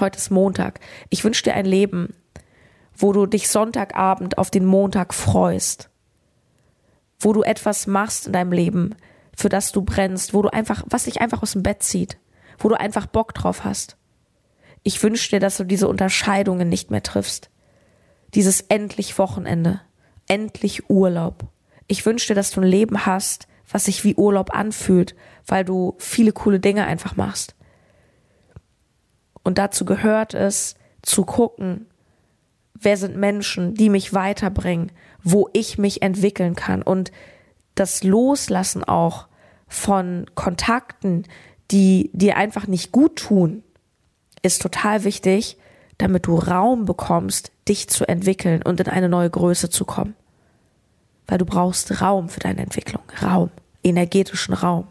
Heute 0.00 0.18
ist 0.18 0.30
Montag. 0.30 0.78
Ich 1.10 1.24
wünsche 1.24 1.42
dir 1.42 1.54
ein 1.54 1.66
Leben, 1.66 2.14
wo 2.96 3.12
du 3.12 3.26
dich 3.26 3.48
Sonntagabend 3.48 4.38
auf 4.38 4.50
den 4.50 4.64
Montag 4.64 5.12
freust. 5.12 5.90
Wo 7.18 7.32
du 7.32 7.42
etwas 7.42 7.88
machst 7.88 8.28
in 8.28 8.32
deinem 8.32 8.52
Leben, 8.52 8.94
für 9.34 9.48
das 9.48 9.72
du 9.72 9.82
brennst, 9.82 10.34
wo 10.34 10.42
du 10.42 10.52
einfach, 10.52 10.84
was 10.86 11.04
dich 11.04 11.20
einfach 11.20 11.42
aus 11.42 11.52
dem 11.52 11.64
Bett 11.64 11.82
zieht, 11.82 12.18
wo 12.58 12.68
du 12.68 12.78
einfach 12.78 13.06
Bock 13.06 13.34
drauf 13.34 13.64
hast. 13.64 13.96
Ich 14.84 15.02
wünsche 15.02 15.30
dir, 15.30 15.40
dass 15.40 15.56
du 15.56 15.64
diese 15.64 15.88
Unterscheidungen 15.88 16.68
nicht 16.68 16.90
mehr 16.90 17.02
triffst. 17.02 17.50
Dieses 18.34 18.60
endlich 18.60 19.18
Wochenende, 19.18 19.80
endlich 20.28 20.88
Urlaub. 20.88 21.48
Ich 21.88 22.06
wünsche 22.06 22.28
dir, 22.28 22.34
dass 22.34 22.52
du 22.52 22.60
ein 22.60 22.66
Leben 22.66 23.04
hast, 23.04 23.48
was 23.70 23.86
sich 23.86 24.04
wie 24.04 24.14
Urlaub 24.14 24.54
anfühlt, 24.54 25.16
weil 25.46 25.64
du 25.64 25.94
viele 25.98 26.32
coole 26.32 26.60
Dinge 26.60 26.86
einfach 26.86 27.16
machst. 27.16 27.56
Und 29.48 29.56
dazu 29.56 29.86
gehört 29.86 30.34
es, 30.34 30.74
zu 31.00 31.24
gucken, 31.24 31.86
wer 32.74 32.98
sind 32.98 33.16
Menschen, 33.16 33.72
die 33.72 33.88
mich 33.88 34.12
weiterbringen, 34.12 34.92
wo 35.22 35.48
ich 35.54 35.78
mich 35.78 36.02
entwickeln 36.02 36.54
kann 36.54 36.82
und 36.82 37.12
das 37.74 38.04
Loslassen 38.04 38.84
auch 38.84 39.26
von 39.66 40.26
Kontakten, 40.34 41.24
die 41.70 42.10
dir 42.12 42.36
einfach 42.36 42.66
nicht 42.66 42.92
gut 42.92 43.16
tun, 43.16 43.62
ist 44.42 44.60
total 44.60 45.04
wichtig, 45.04 45.56
damit 45.96 46.26
du 46.26 46.36
Raum 46.36 46.84
bekommst, 46.84 47.50
dich 47.68 47.88
zu 47.88 48.06
entwickeln 48.06 48.60
und 48.60 48.80
in 48.80 48.88
eine 48.88 49.08
neue 49.08 49.30
Größe 49.30 49.70
zu 49.70 49.86
kommen. 49.86 50.14
Weil 51.26 51.38
du 51.38 51.46
brauchst 51.46 52.02
Raum 52.02 52.28
für 52.28 52.40
deine 52.40 52.60
Entwicklung, 52.60 53.04
Raum, 53.22 53.48
energetischen 53.82 54.52
Raum. 54.52 54.86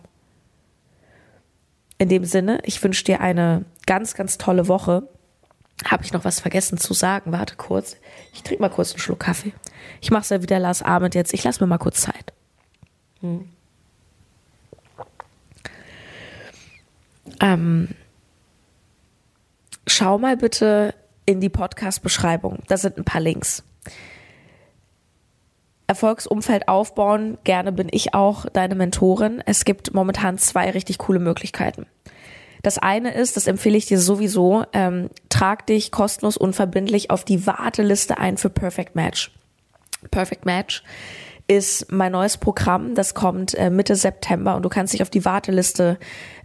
In 1.99 2.09
dem 2.09 2.25
Sinne, 2.25 2.59
ich 2.63 2.83
wünsche 2.83 3.03
dir 3.03 3.21
eine 3.21 3.63
ganz, 3.87 4.13
ganz 4.13 4.37
tolle 4.37 4.67
Woche. 4.67 5.07
Habe 5.85 6.03
ich 6.03 6.13
noch 6.13 6.23
was 6.23 6.39
vergessen 6.39 6.77
zu 6.77 6.93
sagen? 6.93 7.31
Warte 7.31 7.55
kurz. 7.55 7.97
Ich 8.33 8.43
trinke 8.43 8.61
mal 8.61 8.69
kurz 8.69 8.91
einen 8.91 8.99
Schluck 8.99 9.21
Kaffee. 9.21 9.53
Ich 10.01 10.11
mache 10.11 10.21
es 10.21 10.29
ja 10.29 10.43
wieder 10.43 10.59
Lars 10.59 10.83
Abend 10.83 11.15
jetzt. 11.15 11.33
Ich 11.33 11.43
lasse 11.43 11.63
mir 11.63 11.67
mal 11.67 11.77
kurz 11.79 12.01
Zeit. 12.01 12.33
Hm. 13.21 13.49
Ähm, 17.39 17.89
schau 19.85 20.17
mal 20.17 20.37
bitte 20.37 20.93
in 21.25 21.41
die 21.41 21.49
Podcast-Beschreibung. 21.49 22.63
Da 22.67 22.77
sind 22.77 22.97
ein 22.97 23.03
paar 23.03 23.21
Links. 23.21 23.63
Erfolgsumfeld 25.85 26.67
aufbauen. 26.67 27.37
Gerne 27.43 27.71
bin 27.71 27.87
ich 27.91 28.13
auch 28.13 28.47
deine 28.49 28.75
Mentorin. 28.75 29.41
Es 29.45 29.63
gibt 29.63 29.93
momentan 29.93 30.37
zwei 30.37 30.71
richtig 30.71 30.97
coole 30.97 31.19
Möglichkeiten. 31.19 31.85
Das 32.63 32.77
eine 32.77 33.13
ist, 33.13 33.37
das 33.37 33.47
empfehle 33.47 33.77
ich 33.77 33.85
dir 33.85 33.99
sowieso, 33.99 34.63
ähm, 34.73 35.09
trag 35.29 35.65
dich 35.67 35.91
kostenlos 35.91 36.37
unverbindlich 36.37 37.09
auf 37.11 37.23
die 37.23 37.45
Warteliste 37.45 38.17
ein 38.17 38.37
für 38.37 38.49
Perfect 38.49 38.95
Match. 38.95 39.31
Perfect 40.11 40.45
Match 40.45 40.83
ist 41.47 41.91
mein 41.91 42.11
neues 42.11 42.37
Programm, 42.37 42.93
das 42.93 43.13
kommt 43.13 43.53
äh, 43.55 43.69
Mitte 43.69 43.95
September 43.95 44.55
und 44.55 44.63
du 44.63 44.69
kannst 44.69 44.93
dich 44.93 45.01
auf 45.01 45.09
die 45.09 45.23
Warteliste 45.23 45.97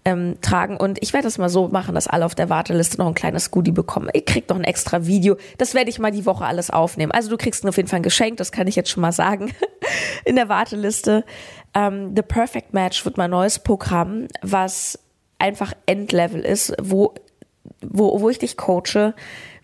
ähm, 0.04 0.36
tragen. 0.40 0.76
Und 0.76 1.02
ich 1.02 1.12
werde 1.12 1.24
das 1.24 1.38
mal 1.38 1.48
so 1.48 1.68
machen, 1.68 1.94
dass 1.94 2.06
alle 2.06 2.24
auf 2.24 2.36
der 2.36 2.50
Warteliste 2.50 2.98
noch 2.98 3.08
ein 3.08 3.14
kleines 3.14 3.50
Goodie 3.50 3.72
bekommen. 3.72 4.08
Ich 4.12 4.26
krieg 4.26 4.48
noch 4.48 4.56
ein 4.56 4.64
extra 4.64 5.06
Video. 5.06 5.36
Das 5.58 5.74
werde 5.74 5.90
ich 5.90 5.98
mal 5.98 6.12
die 6.12 6.24
Woche 6.24 6.44
alles 6.44 6.70
aufnehmen. 6.70 7.12
Also 7.12 7.30
du 7.30 7.36
kriegst 7.36 7.66
auf 7.66 7.76
jeden 7.76 7.88
Fall 7.88 8.00
ein 8.00 8.04
Geschenk, 8.04 8.36
das 8.36 8.52
kann 8.52 8.68
ich 8.68 8.76
jetzt 8.76 8.90
schon 8.90 9.00
mal 9.00 9.12
sagen. 9.12 9.52
In 10.24 10.36
der 10.36 10.48
Warteliste. 10.48 11.24
Ähm, 11.74 12.12
The 12.14 12.22
Perfect 12.22 12.72
Match 12.72 13.04
wird 13.04 13.16
mein 13.16 13.30
neues 13.30 13.58
Programm, 13.58 14.28
was 14.40 14.98
einfach 15.42 15.74
Endlevel 15.86 16.40
ist, 16.40 16.72
wo, 16.80 17.14
wo, 17.82 18.20
wo 18.20 18.30
ich 18.30 18.38
dich 18.38 18.56
coache, 18.56 19.14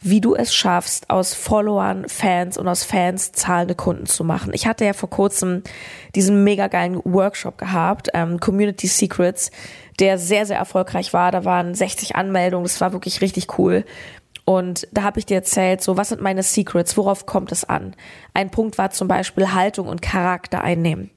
wie 0.01 0.21
du 0.21 0.35
es 0.35 0.55
schaffst, 0.55 1.09
aus 1.09 1.35
Followern, 1.35 2.09
Fans 2.09 2.59
und 2.59 2.69
aus 2.69 2.85
Fans 2.85 3.33
zahlende 3.33 3.75
Kunden 3.75 4.07
zu 4.07 4.25
machen. 4.25 4.53
Ich 4.55 4.67
hatte 4.67 4.85
ja 4.85 4.93
vor 4.93 5.11
kurzem 5.11 5.63
diesen 6.15 6.45
mega 6.45 6.67
geilen 6.69 7.01
Workshop 7.05 7.59
gehabt, 7.59 8.09
ähm, 8.15 8.39
Community 8.39 8.87
Secrets, 8.87 9.51
der 9.99 10.19
sehr, 10.19 10.47
sehr 10.47 10.59
erfolgreich 10.59 11.13
war. 11.13 11.33
Da 11.33 11.45
waren 11.45 11.75
60 11.75 12.17
Anmeldungen, 12.17 12.65
das 12.65 12.81
war 12.81 12.93
wirklich 12.93 13.21
richtig 13.21 13.59
cool. 13.59 13.85
Und 14.45 14.89
da 14.93 15.03
habe 15.03 15.19
ich 15.19 15.27
dir 15.27 15.37
erzählt, 15.37 15.83
so 15.83 15.97
was 15.97 16.09
sind 16.09 16.21
meine 16.21 16.43
Secrets, 16.43 16.97
worauf 16.97 17.27
kommt 17.27 17.53
es 17.53 17.65
an? 17.65 17.95
Ein 18.35 18.51
Punkt 18.51 18.79
war 18.79 18.91
zum 18.91 19.09
Beispiel 19.09 19.53
Haltung 19.53 19.89
und 19.89 20.03
Charakter 20.03 20.63
einnehmen 20.63 21.11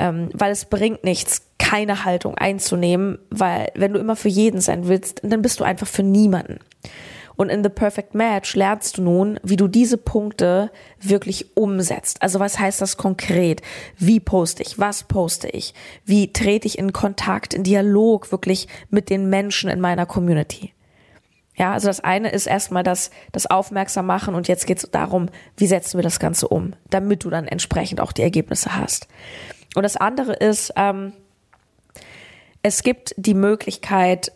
ähm, 0.00 0.30
weil 0.32 0.50
es 0.50 0.64
bringt 0.64 1.04
nichts, 1.04 1.42
keine 1.70 2.04
Haltung 2.04 2.36
einzunehmen, 2.36 3.18
weil 3.30 3.70
wenn 3.76 3.92
du 3.92 4.00
immer 4.00 4.16
für 4.16 4.28
jeden 4.28 4.60
sein 4.60 4.88
willst, 4.88 5.20
dann 5.22 5.40
bist 5.40 5.60
du 5.60 5.64
einfach 5.64 5.86
für 5.86 6.02
niemanden. 6.02 6.58
Und 7.36 7.48
in 7.48 7.62
The 7.62 7.70
Perfect 7.70 8.12
Match 8.12 8.56
lernst 8.56 8.98
du 8.98 9.02
nun, 9.02 9.38
wie 9.44 9.54
du 9.54 9.68
diese 9.68 9.96
Punkte 9.96 10.72
wirklich 11.00 11.56
umsetzt. 11.56 12.22
Also 12.22 12.40
was 12.40 12.58
heißt 12.58 12.80
das 12.80 12.96
konkret? 12.96 13.62
Wie 13.96 14.18
poste 14.18 14.64
ich? 14.64 14.80
Was 14.80 15.04
poste 15.04 15.48
ich? 15.48 15.72
Wie 16.04 16.32
trete 16.32 16.66
ich 16.66 16.76
in 16.76 16.92
Kontakt, 16.92 17.54
in 17.54 17.62
Dialog 17.62 18.32
wirklich 18.32 18.66
mit 18.90 19.08
den 19.08 19.30
Menschen 19.30 19.70
in 19.70 19.80
meiner 19.80 20.06
Community? 20.06 20.74
Ja, 21.54 21.72
also 21.72 21.86
das 21.86 22.00
eine 22.00 22.30
ist 22.30 22.48
erstmal 22.48 22.82
das, 22.82 23.12
das 23.30 23.46
Aufmerksam 23.46 24.06
machen 24.06 24.34
und 24.34 24.48
jetzt 24.48 24.66
geht 24.66 24.78
es 24.78 24.90
darum, 24.90 25.28
wie 25.56 25.68
setzen 25.68 25.98
wir 25.98 26.02
das 26.02 26.18
Ganze 26.18 26.48
um, 26.48 26.72
damit 26.90 27.22
du 27.22 27.30
dann 27.30 27.46
entsprechend 27.46 28.00
auch 28.00 28.10
die 28.10 28.22
Ergebnisse 28.22 28.74
hast. 28.76 29.06
Und 29.76 29.84
das 29.84 29.96
andere 29.96 30.32
ist, 30.32 30.72
ähm, 30.74 31.12
es 32.62 32.82
gibt 32.82 33.14
die 33.16 33.34
Möglichkeit, 33.34 34.32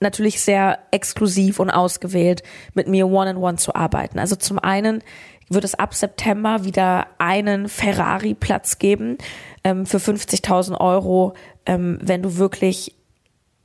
natürlich 0.00 0.40
sehr 0.40 0.78
exklusiv 0.90 1.58
und 1.58 1.70
ausgewählt 1.70 2.42
mit 2.74 2.88
mir 2.88 3.06
one-on-one 3.06 3.38
-on 3.38 3.54
-one 3.54 3.56
zu 3.56 3.74
arbeiten. 3.74 4.18
Also 4.18 4.36
zum 4.36 4.58
einen 4.58 5.02
wird 5.48 5.64
es 5.64 5.74
ab 5.74 5.94
September 5.94 6.64
wieder 6.64 7.06
einen 7.18 7.68
Ferrari-Platz 7.68 8.78
geben 8.78 9.18
ähm, 9.64 9.86
für 9.86 9.98
50.000 9.98 10.78
Euro, 10.80 11.34
ähm, 11.66 11.98
wenn 12.02 12.22
du 12.22 12.36
wirklich 12.36 12.95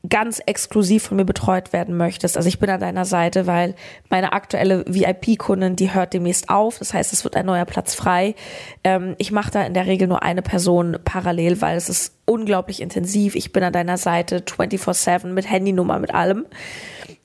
ganz 0.10 0.41
exklusiv 0.45 1.04
von 1.04 1.18
mir 1.18 1.26
betreut 1.26 1.74
werden 1.74 1.95
möchtest. 1.95 2.36
Also 2.36 2.49
ich 2.49 2.60
bin 2.60 2.70
an 2.70 2.80
deiner 2.80 3.06
Seite, 3.06 3.45
weil 3.45 3.76
meine 4.10 4.34
aktuelle 4.34 4.84
VIP-Kundin, 4.88 5.76
die 5.76 5.93
hört 5.93 6.14
demnächst 6.14 6.49
auf. 6.49 6.80
Das 6.80 6.93
heißt, 6.93 7.14
es 7.14 7.24
wird 7.24 7.36
ein 7.36 7.45
neuer 7.45 7.66
Platz 7.66 7.93
frei. 7.93 8.36
Ähm, 8.84 9.16
ich 9.20 9.32
mache 9.32 9.52
da 9.52 9.64
in 9.64 9.74
der 9.74 9.86
Regel 9.86 10.08
nur 10.08 10.24
eine 10.24 10.41
Person 10.41 10.97
parallel, 11.06 11.62
weil 11.62 11.78
es 11.78 11.88
ist 11.88 12.16
unglaublich 12.26 12.82
intensiv. 12.82 13.36
Ich 13.36 13.52
bin 13.52 13.64
an 13.64 13.74
deiner 13.74 13.97
Seite 13.97 14.39
24-7 14.39 15.28
mit 15.28 15.49
Handynummer, 15.49 15.99
mit 15.99 16.14
allem. 16.14 16.45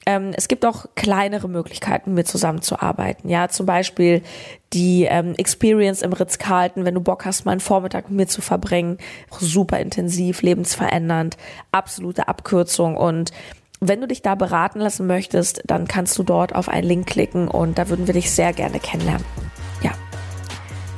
Ähm, 0.08 0.30
es 0.36 0.46
gibt 0.46 0.64
auch 0.64 0.86
kleinere 0.94 1.48
Möglichkeiten, 1.48 2.14
mit 2.14 2.28
zusammenzuarbeiten. 2.28 3.28
Ja, 3.28 3.48
zum 3.48 3.66
Beispiel 3.66 4.22
die 4.72 5.04
ähm, 5.04 5.34
Experience 5.36 6.02
im 6.02 6.12
Ritz-Carlton, 6.12 6.84
wenn 6.84 6.94
du 6.94 7.00
Bock 7.00 7.24
hast, 7.24 7.44
mal 7.44 7.52
einen 7.52 7.60
Vormittag 7.60 8.08
mit 8.08 8.16
mir 8.16 8.26
zu 8.28 8.40
verbringen. 8.40 8.98
Super 9.40 9.80
intensiv, 9.80 10.42
lebensverändernd, 10.42 11.36
absolute 11.72 12.28
Abkürzung 12.28 12.96
und 12.96 13.32
wenn 13.80 14.00
du 14.00 14.06
dich 14.06 14.22
da 14.22 14.34
beraten 14.34 14.80
lassen 14.80 15.06
möchtest, 15.06 15.62
dann 15.66 15.86
kannst 15.86 16.16
du 16.18 16.22
dort 16.22 16.54
auf 16.54 16.68
einen 16.68 16.86
Link 16.86 17.06
klicken 17.06 17.48
und 17.48 17.76
da 17.76 17.88
würden 17.88 18.06
wir 18.06 18.14
dich 18.14 18.30
sehr 18.30 18.52
gerne 18.52 18.80
kennenlernen. 18.80 19.24
Ja. 19.82 19.92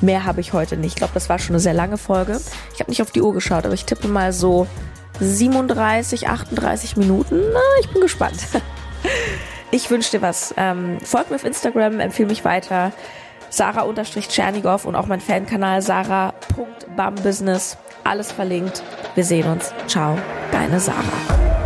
Mehr 0.00 0.24
habe 0.24 0.40
ich 0.40 0.52
heute 0.52 0.76
nicht. 0.76 0.92
Ich 0.92 0.96
glaube, 0.96 1.14
das 1.14 1.28
war 1.28 1.40
schon 1.40 1.54
eine 1.54 1.60
sehr 1.60 1.74
lange 1.74 1.98
Folge. 1.98 2.40
Ich 2.74 2.80
habe 2.80 2.90
nicht 2.90 3.02
auf 3.02 3.10
die 3.10 3.22
Uhr 3.22 3.34
geschaut, 3.34 3.64
aber 3.64 3.74
ich 3.74 3.84
tippe 3.84 4.06
mal 4.06 4.32
so 4.32 4.68
37, 5.18 6.28
38 6.28 6.96
Minuten. 6.96 7.40
Na, 7.52 7.60
ich 7.80 7.88
bin 7.90 8.00
gespannt. 8.00 8.38
Ich 9.70 9.90
wünsche 9.90 10.12
dir 10.12 10.22
was. 10.22 10.54
Ähm, 10.56 10.98
folg 11.02 11.28
mir 11.30 11.36
auf 11.36 11.44
Instagram, 11.44 12.00
empfehle 12.00 12.28
mich 12.28 12.44
weiter. 12.44 12.92
Sarah-Tschernigow 13.50 14.84
und 14.84 14.94
auch 14.94 15.06
mein 15.06 15.20
Fankanal 15.20 15.82
sarah.bambusiness. 15.82 17.76
Alles 18.04 18.32
verlinkt. 18.32 18.82
Wir 19.14 19.24
sehen 19.24 19.46
uns. 19.50 19.72
Ciao, 19.86 20.18
deine 20.52 20.80
Sarah. 20.80 21.57